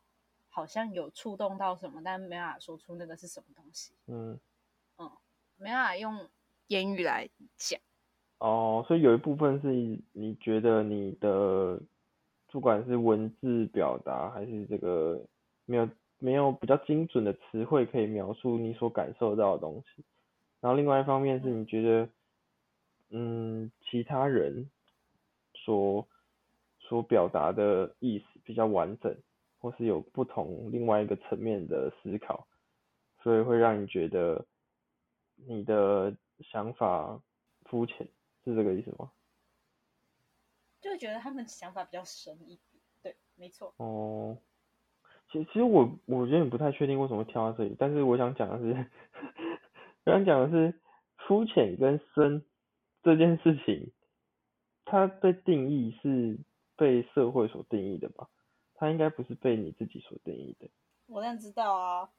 [0.50, 4.40] 好像有触动到什么，但没办法说出那个是什么东西，嗯，
[5.58, 6.30] 没办法用
[6.68, 7.80] 言语来讲。
[8.40, 9.68] 哦，所以有一部分是
[10.12, 11.82] 你觉得你的
[12.52, 15.26] 不管是文字表达还是这个
[15.66, 20.04] 没有没有比较精准的词汇可以描述你所感受到的东西，
[20.60, 22.10] 然后另外一方面是你觉得
[23.10, 24.70] 嗯其他人
[25.54, 26.08] 所
[26.88, 29.15] 所表达的意思比较完整，
[29.60, 32.48] 或是有不同另外一个层面的思考，
[33.21, 34.45] 所以会让你觉得
[35.36, 37.19] 你的想法
[37.63, 38.08] 肤浅，
[38.43, 39.12] 是这个意思吗？
[40.80, 42.82] 就会觉得他们想法比较深一点。
[43.02, 43.74] 对，没错。
[43.78, 44.38] 哦，
[45.32, 48.86] 其其实我我有点不太确定为什么会跳到这里，但是我想讲的是，
[50.06, 50.80] 我想讲的是
[51.17, 52.45] 肤浅跟深
[53.02, 53.91] 这件事情，
[54.86, 56.38] 它被定义是
[56.76, 58.30] 被社会所定义的吧？
[58.74, 60.70] 他应该不是被你自己所定义的。
[61.08, 62.12] 我当然知道啊，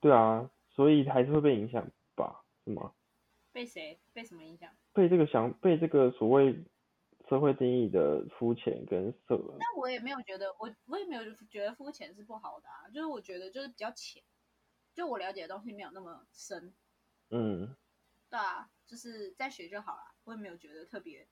[0.00, 2.44] 对啊，所以还是会被影响吧？
[2.64, 2.94] 是吗？
[3.52, 4.70] 被谁被什么影响？
[4.92, 6.64] 被这个想被这个所谓
[7.28, 14.22] 社会定义的肤浅跟色但我也没有觉得，我我也没有觉得肤浅是不好的啊，就是我觉得就是比较浅，
[14.92, 16.74] 就我了解的东西没有那么深，
[17.30, 17.74] 嗯
[18.28, 21.26] 对啊，就是在学就好了，我也没有觉得特别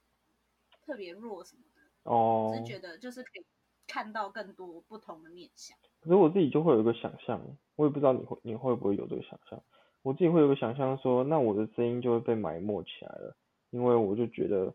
[0.87, 1.72] 特别弱什么的，
[2.05, 3.45] 哦只是觉得就是可以
[3.87, 5.77] 看到更多不同的面相。
[6.01, 7.41] 可是我自己就会有一个想象，
[7.77, 9.63] 我也不知道你会你会不会有这个想象。
[10.03, 13.37] 我自己会有个想象说，那我的声音就会被埋没起来了，
[13.71, 14.75] 因为我就觉得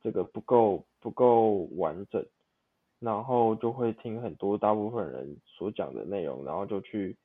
[0.00, 2.24] 这个不够不够完整，
[3.00, 7.16] 然后就会听很多大部分人所讲的内容，然后就去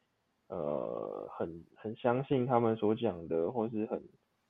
[0.48, 4.02] 呃很很相信他们所讲的，或是很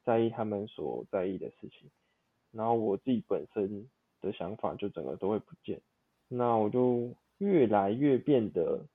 [0.05, 1.91] 在意他们所在意的事情，
[2.51, 3.89] 然后我自己本身
[4.21, 5.81] 的想法就整个都会不见，
[6.27, 8.85] 那我就越来越变得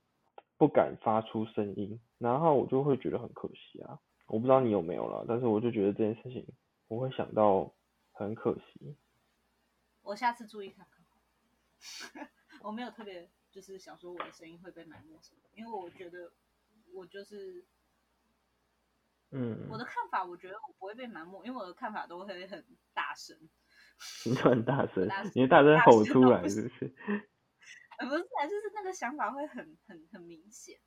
[0.57, 3.99] 不敢发出声音，然后我就会觉得很可惜啊。
[4.27, 6.45] 我不知道你有没有了，但是我就觉得这件事情，
[6.87, 7.73] 我会想到
[8.11, 8.95] 很可惜。
[10.01, 10.97] 我下次注意看看。
[12.63, 16.31] 我没有特别就是想说我的声音会被埋没什么，因为我觉得
[16.93, 17.63] 我就是，
[19.31, 23.37] 嗯，我的看法，我觉得我不会被埋没，因为我的看法都会很大声。
[24.25, 26.93] 你 就很大声，你的大声吼出来是不是？
[27.99, 30.79] 呃，不是啊，就是那个想法会很很很明显。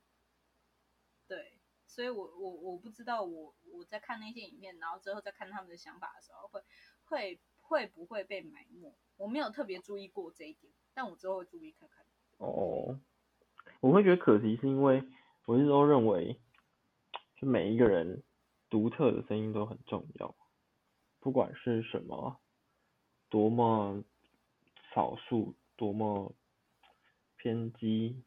[1.27, 6.61] 对，所以我我我不知道我我在看那些影片，然后之后再看他们的想法的时候，会
[7.03, 8.97] 会会不会被埋没？
[9.17, 12.05] 我没有特别注意过这一点，但我之后会注意看看。
[12.37, 12.99] 哦，
[13.81, 15.03] 我会觉得可惜，是因为
[15.45, 16.39] 我一直都认为，
[17.35, 18.23] 就每一个人
[18.69, 20.33] 独特的声音都很重要，
[21.19, 22.41] 不管是什么，
[23.31, 24.03] 多么
[24.93, 26.35] 少数，多么
[27.37, 28.21] 偏激，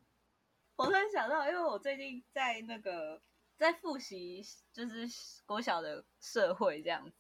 [0.76, 3.20] 我突然想到，因为我最近在那个
[3.56, 5.06] 在复习，就是
[5.44, 7.16] 国小的社会这样子，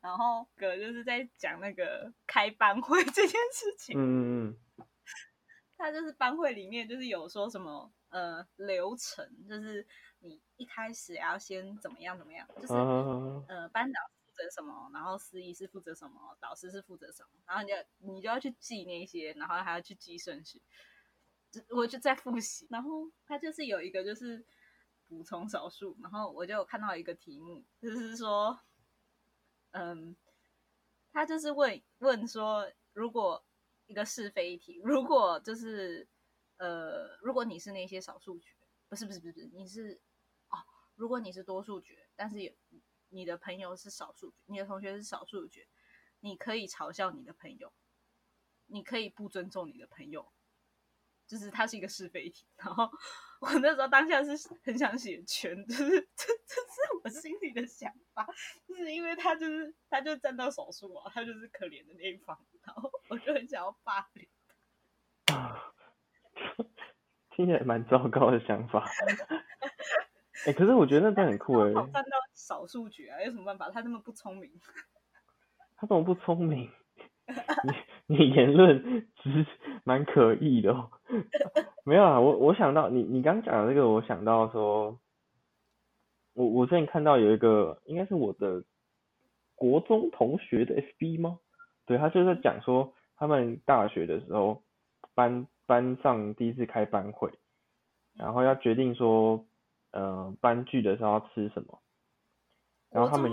[0.00, 3.96] 然后哥就是在讲那个开班会这件事情。
[3.96, 4.56] 嗯嗯
[5.78, 9.86] 他就是班会里面就是有说什么呃流程，就是
[10.18, 17.74] 你一开始要先怎么样怎么样，就是、呃班长负责什么，然后司仪是负责什么，导师是负责什么，然后你就
[18.14, 20.62] 你就要去记那些，然后还要去记顺序。
[21.70, 24.44] 我就在复习，然后他就是有一个就是
[25.08, 28.60] 补充少数，然后我就看到一个题目，就是说，
[29.70, 30.14] 嗯，
[31.10, 33.42] 他就是问问说，如果
[33.86, 36.06] 一个是非题，如果就是
[36.58, 38.54] 呃，如果你是那些少数决，
[38.90, 39.98] 不是不是不是不是，你是
[40.50, 40.56] 哦，
[40.96, 42.52] 如果你是多数决，但是有
[43.10, 45.66] 你的朋友是少数，你的同学是少数决，
[46.20, 47.72] 你可以嘲笑你的朋友，
[48.66, 50.32] 你可以不尊重你的朋友，
[51.26, 52.46] 就是它是一个是非题。
[52.56, 52.90] 然后
[53.40, 58.26] 我那时候当下是很想写全，就是这这是我心里的想法，
[58.66, 64.28] 就是因为他就是他就站到少数啊，他就是可怜的那一方，然后我就很想要霸凌。
[67.30, 68.90] 听起来蛮糟糕的想法。
[70.46, 73.70] 哎、可是我觉得那真的很酷哎、好站到少数决啊，有什么办法？
[73.70, 74.50] 他那么不聪明，
[75.76, 76.70] 他怎么不聪明？
[78.06, 79.46] 你你言论其实
[79.84, 80.90] 蛮可疑的哦。
[81.84, 84.98] 没有啊，我我想到你你刚讲的这个，我想到说，
[86.34, 88.64] 我我之前看到有一个应该是我的
[89.54, 91.38] 国中同学的 FB 吗？
[91.84, 94.62] 对，他就在讲说他们大学的时候
[95.14, 97.30] 班班上第一次开班会，
[98.14, 99.44] 然后要决定说，
[99.90, 101.80] 呃，班聚的时候要吃什么，
[102.90, 103.30] 然后他们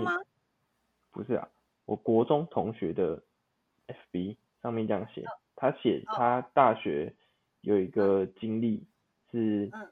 [1.10, 1.48] 不是啊，
[1.84, 3.22] 我国中同学的
[4.12, 7.14] FB 上面这样写，他写哦他大学
[7.60, 8.86] 有一个经历
[9.30, 9.90] 是嗯。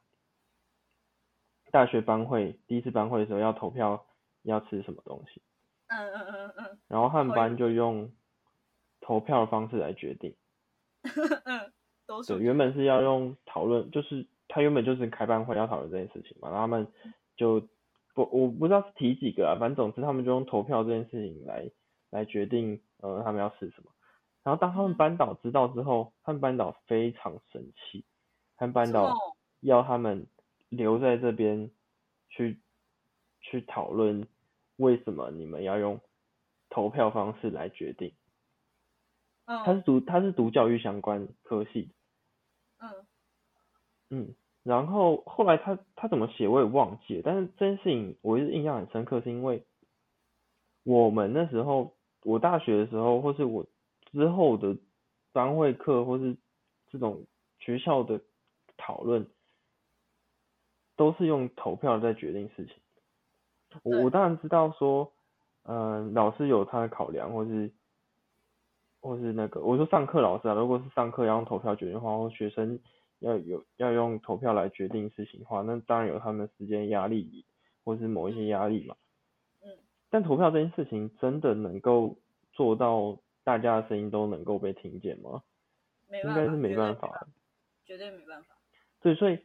[1.70, 4.07] 大学班会第一次班会的时候要投票
[4.42, 5.42] 要吃什么东西，
[5.88, 8.12] 嗯嗯嗯嗯然后他们班就用
[9.00, 10.37] 投票的方式来决定。
[11.44, 11.72] 嗯嗯，
[12.07, 12.22] 都。
[12.22, 16.86] 对，是原本是要用讨论，就是他原本就是开班会要讨论这件事情嘛，然后他们
[17.34, 17.60] 就
[18.14, 21.68] 不我不知道是提几个啊，反正总之他们就用投票这件事情来
[22.10, 23.90] 来决定呃他们要吃什么。
[24.44, 28.04] 然后当他们嗯班导知道之后，他们班导非常生气，
[28.56, 29.12] 他们班导
[29.58, 30.28] 要他们
[30.68, 31.72] 留在这边
[32.28, 32.60] 去
[33.40, 34.28] 去讨论
[34.76, 36.00] 为什么你们要用
[36.70, 38.14] 投票方式来决定。
[39.46, 41.94] 他是嗯读他是读教育相关科系的。
[42.86, 43.06] 嗯
[44.10, 44.34] 嗯，
[44.64, 49.62] 然后后来他他怎么写我也忘记了，但是这件事情我一直印象很深刻，是因为
[50.85, 53.66] 我们那时候我大学的时候，或是我
[54.11, 54.77] 之后的
[55.33, 56.37] 班会课，或是
[56.90, 57.27] 这种
[57.59, 58.20] 学校的
[58.79, 59.27] 讨论，
[60.96, 62.74] 都是用投票在决定事情。
[63.83, 65.12] 我我当然知道说，
[65.64, 67.70] 嗯、老师有他的考量，或是
[69.00, 72.79] 或是那个，我说上课老师啊，如果是上课要用投票决定的话，或学生
[73.20, 77.44] 要有要用投票来决定事情的话，那当然有他们时间压力，
[77.85, 78.96] 或是某一些压力嘛。
[79.62, 79.70] 嗯，
[80.11, 82.18] 但投票这件事情真的能够
[82.53, 85.42] 做到大家的声音都能够被听见吗？
[86.08, 87.29] 没办法，应该是没办法的。
[87.85, 88.54] 绝对没办法。
[89.00, 89.38] 对，所以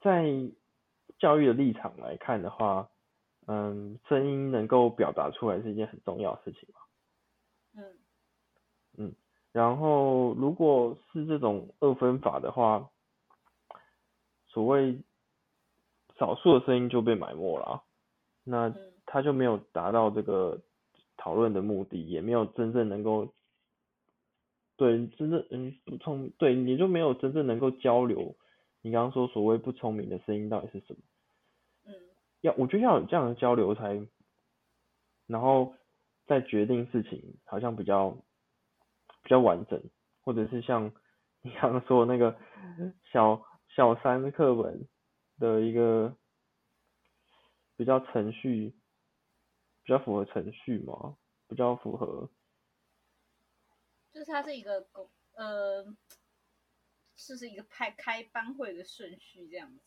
[0.00, 0.24] 在
[1.18, 2.88] 教育的立场来看的话，
[3.46, 6.79] 嗯，声音能够表达出来是一件很重要的事情嘛。
[9.52, 12.88] 嗯然后如果是这种二分法的话，
[14.48, 15.00] 所谓
[16.18, 17.82] 少数的声音就被埋没了啊，
[18.44, 18.92] 那嗯。
[19.12, 20.60] 他就没有达到这个
[21.16, 23.34] 讨论的目的，也没有真正能够
[24.76, 28.36] 对真正嗯不聪对你就没有真正能够交流。
[28.82, 31.00] 你刚刚说所谓不聪明的声音到底是什么？
[31.86, 31.94] 嗯，
[32.40, 34.00] 要我觉得要有这样的交流才，
[35.26, 35.74] 然后
[36.28, 38.22] 再决定事情，好像比较比
[39.30, 39.80] 比较完整，
[40.22, 40.92] 或者是像
[41.42, 42.36] 你刚刚说的那个
[43.12, 44.88] 小小三课本
[45.38, 46.16] 的一个
[47.76, 48.74] 比较程序，
[49.84, 51.16] 比较符合程序嘛，
[51.46, 52.28] 比较符合，
[54.10, 55.84] 就是它是一个公呃，
[57.14, 59.80] 就是一个开开班会的顺序这样子，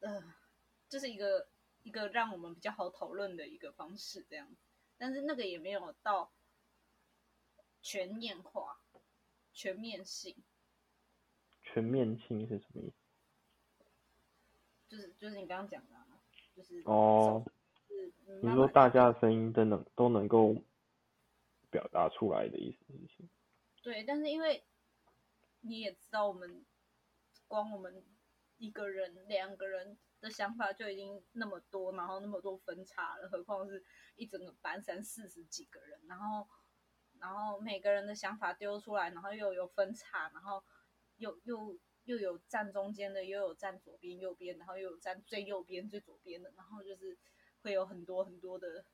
[0.00, 0.34] 呃，
[0.88, 1.46] 就是一个
[1.82, 4.56] 一个让我们比较好讨论的一个方式这样子，
[4.96, 6.32] 但是那个也没有到
[7.88, 8.80] 全面化、
[9.52, 10.34] 全面性，
[11.62, 12.96] 全面性是什么意思？
[14.88, 16.04] 就是就是你刚刚讲的、啊，
[16.52, 17.44] 就是哦，
[17.86, 20.56] 是嗯你说大家的声音都能都能够
[21.70, 23.22] 表达出来的意思？
[23.84, 24.64] 对，但是因为
[25.60, 26.66] 你也知道，我们
[27.46, 28.04] 光我们
[28.56, 33.84] 一个人、两个人的想法就已经那么多，然后那么多分叉了，何况是
[34.16, 36.48] 一整个班三四十几个人，然后
[37.20, 40.62] 然后每个人的想法丢出来，然后又有分叉，然后
[41.16, 47.16] 又又又有站中间的，又有站左边、右边，然后又有站最右边、最左边的，然后就是
[47.62, 48.84] 会有很多很多的。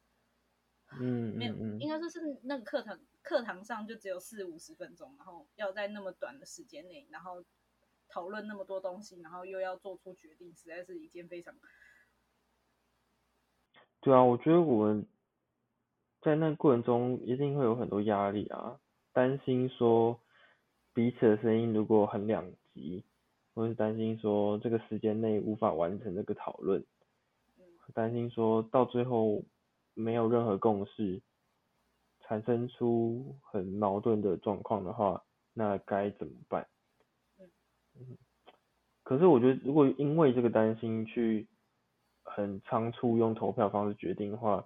[1.01, 7.43] 嗯没有，应该说是那个课堂课堂上就只有四五十分钟，然后要在那么短的时间内，然后
[8.09, 11.55] 讨论那么多东西，然后又要做出决定，实在是一件非常
[14.03, 15.07] 对啊，我觉得我们
[16.23, 18.79] 在那过程中一定会有很多压力啊，
[19.13, 20.21] 担心说
[20.95, 23.05] 彼此的声音如果很两极，
[23.55, 26.81] 或是担心说这个时间内无法完成这个讨论，
[27.59, 29.43] 嗯担心说到最后
[29.95, 31.21] 没有任何共识，
[32.21, 36.69] 产生出很矛盾的状况的话，那该怎么办？
[37.97, 38.17] 嗯
[39.03, 41.49] 可是我觉得，如果因为这个担心去
[42.23, 44.65] 很仓促用投票方式决定的话，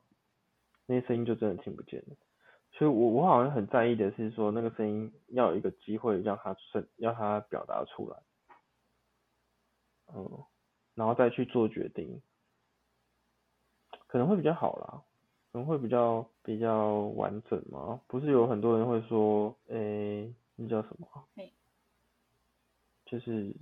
[0.86, 2.16] 那些声音就真的听不见了。
[2.72, 8.18] 所以我我好像很在意的是说，那个声音要有一个机会让它声，要它表达出来，
[10.14, 10.44] 嗯，
[10.94, 12.20] 然后再去做决定，
[14.06, 15.02] 可能会比较好啦，
[15.52, 18.00] 可能会比较比较完整嘛。
[18.06, 21.08] 不是有很多人会说，诶、那叫什么
[23.06, 23.54] 就是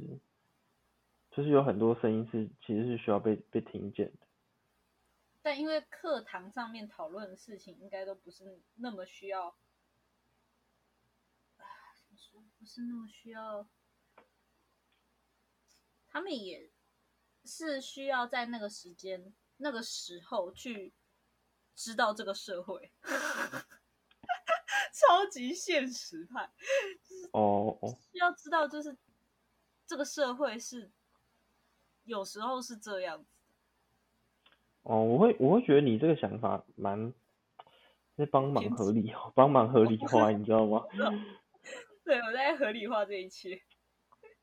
[1.31, 4.24] 就是有很多声音是其实是需要被被听见的。
[5.45, 9.49] 但因为课堂上面讨论的事情，应该都不是那么需要，
[11.59, 11.65] 啊，
[11.95, 12.43] 怎么说？
[12.59, 13.69] 不是那么需要，
[16.09, 16.73] 他们也
[17.45, 20.95] 是需要在那个时间、那个时候去
[21.75, 22.91] 知道这个社会，
[24.95, 26.51] 超级现实派，
[27.35, 28.97] 哦哦，需要知道就是
[29.87, 30.91] 这个社会是
[32.05, 33.34] 有时候是这样子。
[34.85, 37.12] 哦，我会我会觉得你这个想法蛮
[38.16, 40.85] 在帮忙合理哦，帮忙合理化，你知道吗？
[42.05, 43.61] 对，我在合理化这一切，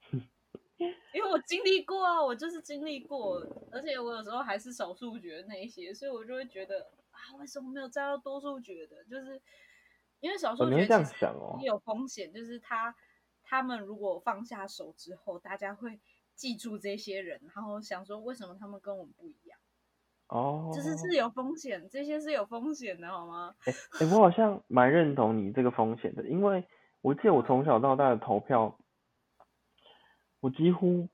[1.13, 3.39] 因为我经历过啊，我就是经历过，
[3.71, 9.03] 而且我有时候还是少数决的那一些，所以我就会觉得啊，为什么没有站到多数决的？
[9.03, 9.39] 就是
[10.21, 11.67] 因为少数哦，你会这样决其实想哦也？
[11.67, 12.95] 有风险，就是他
[13.43, 15.99] 他们如果放下手之后，大家会
[16.33, 19.50] 记住这些人，然后想说为什么他们跟我们不一样，
[20.31, 23.53] 哦，就是是有风险，这些是有风险的，好吗？
[23.65, 26.63] 哎、我好像蛮认同你这个风险的，因为
[27.01, 28.77] 我记得我从小到大的投票，
[30.39, 31.09] 我几乎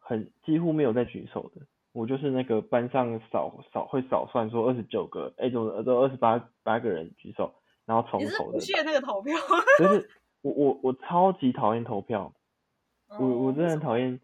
[0.00, 7.54] 很几乎没有在举手的，我就是那个班上少少会少算说二十九个，哎、怎么都二十八八个人举手，
[7.84, 9.36] 然后重你是投的，不屑那个投票，
[9.78, 10.08] 就是
[10.40, 12.32] 我我我超级讨厌投票，
[13.18, 14.18] 我我哦真的很讨厌。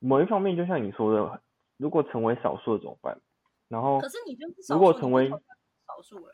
[0.00, 1.40] 某一方面，就像你说的，
[1.76, 3.20] 如果成为少数的怎么办？
[3.72, 6.30] 然后可是你就是少如果成为少数哎、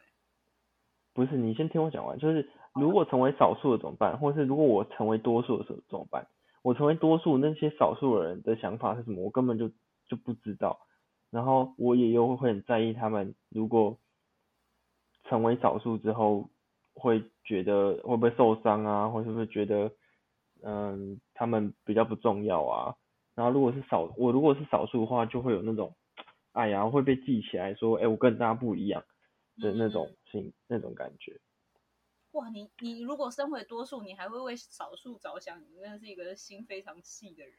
[1.14, 2.18] 不是，你先听我讲完。
[2.18, 4.18] 就是如果成为少数的怎么办？
[4.18, 6.26] 或是如果我成为多数的时候怎么办？
[6.62, 9.22] 我成为多数，那些少数的人的想法是什么？
[9.22, 9.68] 我根本就
[10.08, 10.80] 就不知道。
[11.30, 13.96] 然后我也又会很在意他们，如果
[15.28, 16.50] 成为少数之后，
[16.94, 19.92] 会觉得会不会受伤啊，或是不是觉得
[20.64, 22.96] 嗯他们比较不重要啊？
[23.36, 25.94] 然后如果是少，我如果是少数的话，就会有那种
[26.58, 29.04] 哎呀会被记起来说，哎我跟大家不一样
[29.58, 31.40] 的那种嗯心那种感觉。
[32.32, 37.54] 哇，你你如果身为多数，你还会为少数着想，你真的是一个心非常细的人。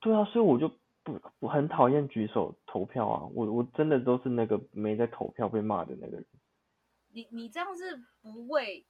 [0.00, 0.68] 对啊，所以我就
[1.02, 6.26] 不我很讨厌举手投票啊，我我真的都是那个没在投票被骂的那个人。
[7.08, 8.86] 你你这样是不为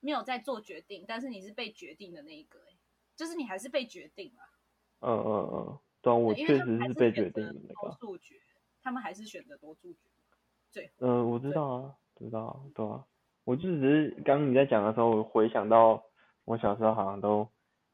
[0.00, 2.76] 没有在做决定，但是你是被决定的那一个、欸，
[3.14, 4.42] 就是你还是被决定了。
[5.00, 7.96] 嗯嗯嗯，对啊，我确实是是被决定的那个。
[8.82, 9.98] 他们还是选择多数决。
[10.70, 13.04] 最后嗯，我知道啊，知道啊，对啊。
[13.44, 16.04] 我就只是刚刚你在讲的时候，我回想到
[16.44, 17.48] 我小时候好像都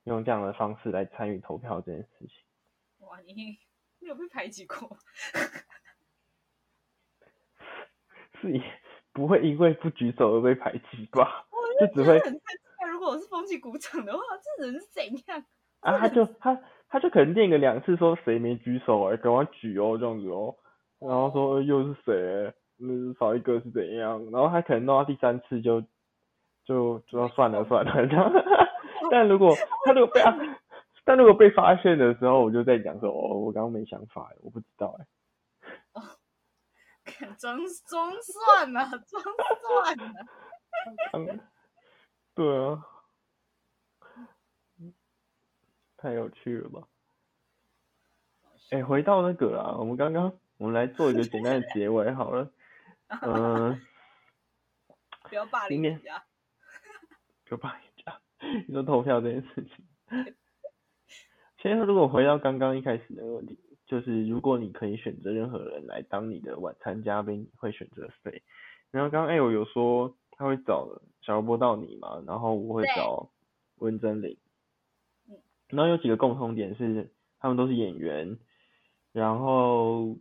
[0.05, 3.07] 用这样的方式来参与投票这件事情。
[3.07, 3.59] 哇，你你
[4.09, 4.97] 有被排挤过？
[8.41, 8.63] 是也
[9.13, 11.47] 不会因为不举手而被排挤吧？
[11.51, 12.19] 我就只会。
[12.91, 14.21] 如果我是风气鼓掌的话，
[14.59, 15.45] 这人是怎样？
[15.81, 16.61] 啊，他就他
[16.91, 20.55] 他就可能念个两次，说谁没举手哎、赶快举哦这样子哦，
[20.99, 25.81] 然后说呃又是谁，嗯少一个是怎样，然后他可能弄到第三次就
[26.65, 28.31] 就就要算了算了这样，
[29.11, 30.37] 但如果他如果被他，
[31.05, 35.07] 但如果被发现的时候，我就在讲说哦我刚刚没想法，我不知道哎、
[37.05, 40.27] 看装装蒜啊，装蒜啊！
[41.15, 41.41] 嗯，
[42.35, 42.85] 对啊，
[46.01, 46.89] 太有趣了吧？
[48.71, 52.51] 哎、回到那个啦，我们刚刚我们来做一个简单的结尾好了。
[53.23, 53.81] 嗯、
[55.29, 56.25] 不要霸凌人家。
[57.45, 58.15] 就帮你讲，
[58.69, 59.85] 你说投票这件事情。
[61.59, 68.43] 先如果回到刚刚一开始的问题，就是如果你可以选择任何人来当你的晚餐嘉宾，你会选择谁？
[68.93, 70.89] 然后刚刚 L 有说他会找
[71.23, 73.31] 小萝卜到你嘛，然后我会找
[73.77, 74.50] 温真菱嗯，
[75.71, 78.39] 然后有几个共同点是他们都是演员，
[79.13, 80.17] 然后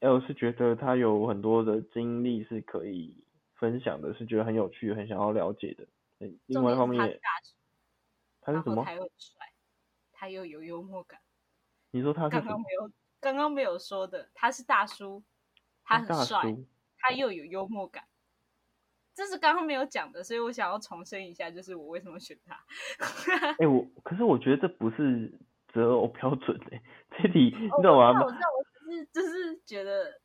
[0.00, 3.16] L 是觉得他有很多的经历是可以
[3.54, 5.84] 分享的，是觉得很有趣，很想要了解的。
[6.20, 7.20] 嗯另外一方面也
[8.40, 8.84] 他是，什么？
[8.84, 9.52] 他又很帅，
[10.12, 11.20] 他又有幽默感。
[11.90, 12.64] 你说他是刚刚没？
[12.74, 15.22] 有，刚刚没有说的，他是大叔，
[15.84, 16.40] 他很帅，
[16.98, 18.04] 他又有幽默感。
[19.14, 22.56] 这是刚刚没有讲的，所以我想要重申一下，就是我为什么选他。
[23.58, 25.32] 哎、我可是我觉得这不是
[25.72, 28.22] 择偶标准哎、这题你哦懂吗？
[28.24, 30.20] 我知道，我只是就是觉得，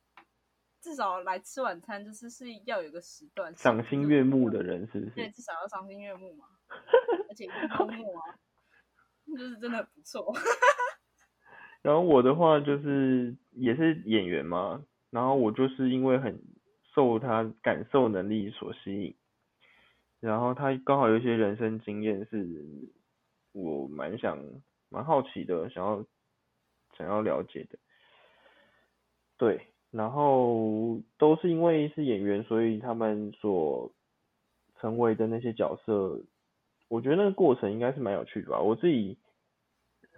[0.80, 5.32] 至少来吃晚餐，就是是要有个时段，赏心悦目的人是不对，是？
[5.32, 6.46] 至少要赏心悦目嘛，
[7.28, 8.38] 而且又幽默啊，
[9.26, 10.34] 就是真的不错。
[11.82, 16.38] 然后我的话就是也是演员嘛，然后我就是因为很
[16.98, 19.14] 受他感受能力所吸引，
[20.18, 22.44] 然后他刚好有一些人生经验是
[23.52, 24.36] 我蛮想
[24.88, 26.04] 蛮好奇的，想要
[26.96, 27.78] 想要了解的。
[29.36, 33.92] 对，然后都是因为是演员，所以他们所
[34.80, 36.20] 成为的那些角色，
[36.88, 38.58] 我觉得那个过程应该是蛮有趣的吧。
[38.58, 39.16] 我自己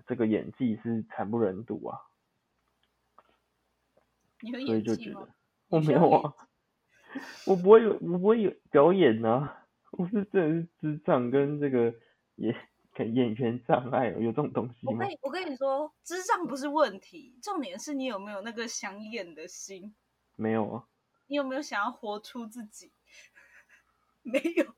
[0.06, 2.00] 这个演技是惨不忍睹啊，
[4.66, 5.28] 所以就觉得？
[5.68, 6.34] 我没有啊，
[7.46, 11.94] 我不会有，我不会有表演啊，我是真的是智障跟这个
[12.36, 12.54] 演
[12.98, 15.08] 演员障碍，有这种东西吗我跟？
[15.08, 19.94] 你我跟你说，智障不是问题，重点是你有没有那个想演的心，
[20.36, 20.88] 没有啊，
[21.26, 22.92] 你有没有想要活出自己？
[24.22, 24.74] 没有，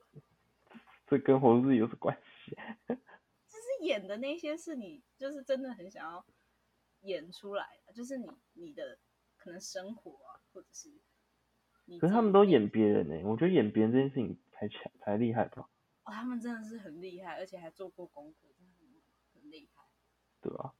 [1.06, 2.16] 这跟活自己有什么关
[2.46, 2.56] 系？
[2.86, 6.24] 就是演的那些是你就是真的很想要
[7.00, 8.98] 演出来的，就是你你的
[9.36, 11.00] 可能生活啊，或者是你
[12.00, 15.68] 可是他们都演别人呢、我觉得演别人这件事情才强才厉害吧，
[16.04, 19.82] 哦，他们真的是很厉害，而且还做过功课，真的很很厉害。
[20.40, 20.72] 对吧？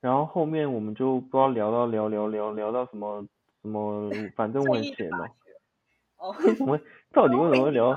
[0.00, 3.26] 然后后面我们就不知道聊到聊聊聊聊到什么
[3.62, 5.34] 什么，反正我很闲哦、法学
[6.16, 6.78] 哦，为什么
[7.10, 7.92] 到底为什么会聊？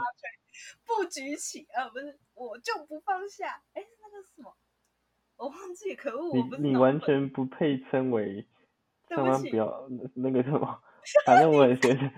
[0.86, 3.62] 不举起，啊，不是，我就不放下。
[3.74, 4.56] 哎，那个什么？
[5.38, 8.48] 我忘记，可恶，我不是你你完全不配称为
[9.08, 10.84] 千万不要那那个什么，
[11.26, 12.14] 反正我很闲，反正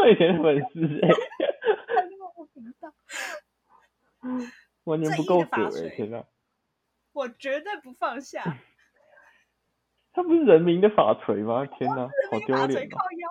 [0.00, 1.08] 我以前的粉丝哎、
[1.94, 2.92] 看过我频道，
[4.84, 6.24] 完全不够格哎、天哪！
[7.12, 8.42] 我绝对不放下。
[10.12, 11.66] 他不是人民的法锤吗？
[11.66, 12.96] 天哪，好丢脸哦！
[12.96, 13.28] 靠腰。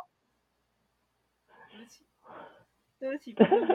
[2.99, 3.73] 对不起，对不起，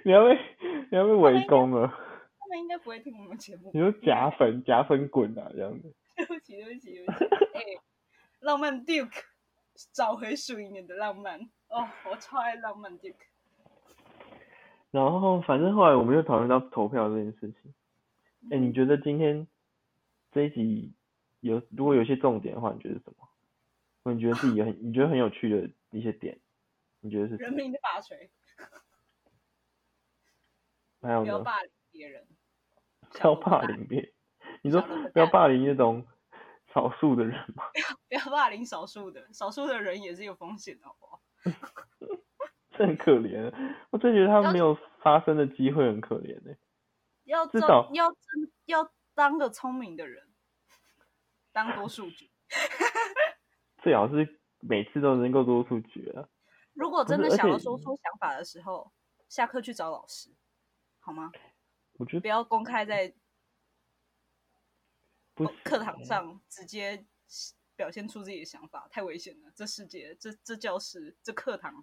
[0.04, 0.38] 你要被
[0.90, 3.70] 你要被围攻了，他们应该不会听我们节目。
[3.72, 5.94] 你说假粉假粉滚啊这样子。
[6.26, 7.24] 对不起，对不起，对不起。
[7.54, 7.62] 哎、
[8.40, 9.22] 浪漫 Duke，
[9.92, 11.40] 找回属于你的浪漫。
[11.68, 13.14] 哦，我超爱浪漫 Duke。
[14.90, 17.72] 然后反正后来我们就讨论到投票这件事情。
[18.50, 19.46] 哎、你觉得今天
[20.32, 20.92] 这一集
[21.40, 23.28] 有如果有些重点的话，你觉得是什么？
[24.02, 26.38] 或你觉得自己很 你觉得很有趣的一些点，
[27.00, 27.36] 你觉得是？
[27.36, 28.30] 人民的法锤，
[31.02, 31.24] 还有呢？
[31.24, 32.26] 不要霸凌别人，
[33.10, 34.10] 不要霸凌别人，
[34.62, 34.80] 你说
[35.12, 36.06] 不要霸凌那种
[36.72, 37.64] 少数的人吗？
[38.08, 41.20] 不要霸凌少数的，少数的人也是有风险的，好不好？
[42.72, 43.52] 这很可怜，
[43.90, 46.56] 我真的觉得他们没有发生的机会，很可怜哎、
[47.24, 50.28] 要至少要真要当个聪明的人，
[51.52, 52.30] 当多数决。
[53.82, 56.28] 最好是每次都能够多数决啊。
[56.74, 58.92] 如果真的想要说出想法的时候，
[59.28, 60.30] 下课去找老师，
[61.00, 61.30] 好吗？
[61.98, 63.12] 我觉得不要公开在
[65.40, 67.02] 不课堂上直接
[67.74, 69.50] 表现出自己的想法，太危险了。
[69.54, 71.82] 这世界，这这教室，这课堂，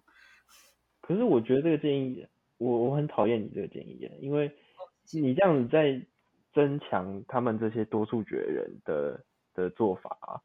[1.00, 2.24] 可是我觉得这个建议，
[2.58, 6.06] 我我很讨厌你这个建议，因为哦你这样子在
[6.54, 10.40] 增强他们这些多数决人的的做法啊，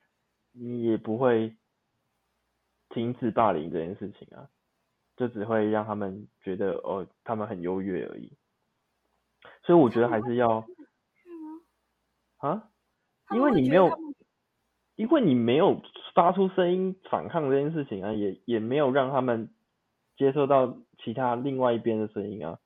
[0.51, 1.55] 你也不会
[2.89, 4.49] 停止霸凌这件事情啊，
[5.16, 8.36] 就只会让他们觉得哦，他们很优越而已。
[9.61, 10.66] 所以我觉得还是要
[12.38, 12.72] 啊，
[13.34, 13.97] 因为你没有
[14.95, 15.81] 因为你没有
[16.13, 19.53] 发出声音反抗这件事情啊，也也没有让他们
[20.15, 22.59] 接受到其他另外一边的声音啊，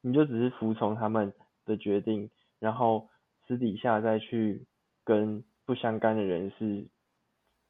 [0.00, 3.10] 你就只是服从他们的决定，然后
[3.46, 4.66] 私底下再去
[5.04, 6.88] 跟不相干的人士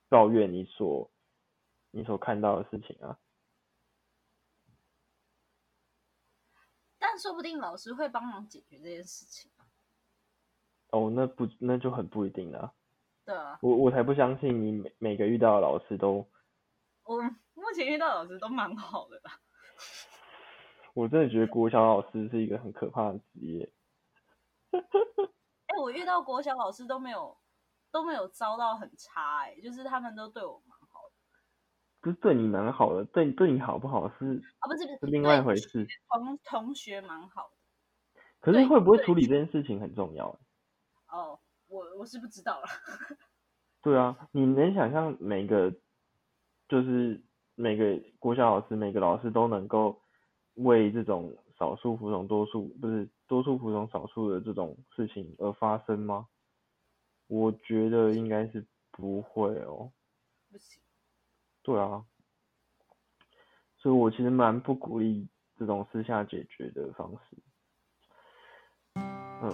[0.08, 1.10] 抱怨你所
[1.90, 3.18] 你所看到的事情啊。
[6.98, 9.50] 但说不定老师会帮忙解决这件事情。
[10.94, 12.72] 哦，那不那就很不一定了。
[13.24, 16.28] 对啊，我我才不相信你每每个遇到的老师都，
[17.04, 17.20] 我
[17.54, 19.40] 目前遇到的老师都蛮好的吧。
[20.94, 23.72] 我真的觉得国小老师是一个很可怕的职业。
[24.70, 27.36] 哎、我遇到国小老师都没有
[27.90, 31.14] 都没有遭到很差、哎，就是他们都对我蛮好的
[32.00, 35.86] 不是对你蛮好的，对对你好不好是啊，不是不是是另外一回事。
[36.08, 37.56] 同同学蛮好的。
[38.40, 40.38] 可是会不会处理这件事情很重要。
[41.14, 41.38] 哦，
[41.68, 42.66] 我我是不知道了。
[43.80, 45.72] 对啊，你能想象每个
[46.68, 47.22] 就是
[47.54, 50.02] 每个国小老师每个老师都能够
[50.54, 56.26] 为这种少数服从多数不是多数服从少数的这种事情而发生吗？
[57.28, 59.92] 我觉得应该是不会哦。
[60.50, 60.82] 不行，
[61.62, 62.04] 对啊，
[63.78, 67.36] 所以我其实蛮不鼓励这种私下解决的方式。
[68.96, 69.50] 嗯，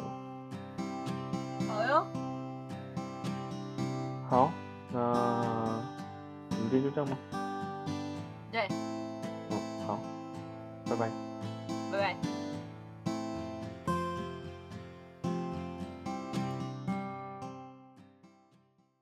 [4.31, 4.53] 好，
[4.93, 7.19] 那我们今天就这样吗？
[8.53, 8.69] 对，
[9.51, 9.59] 嗯，
[9.89, 9.99] 好，
[10.87, 11.11] 拜拜。
[11.91, 12.40] 拜拜。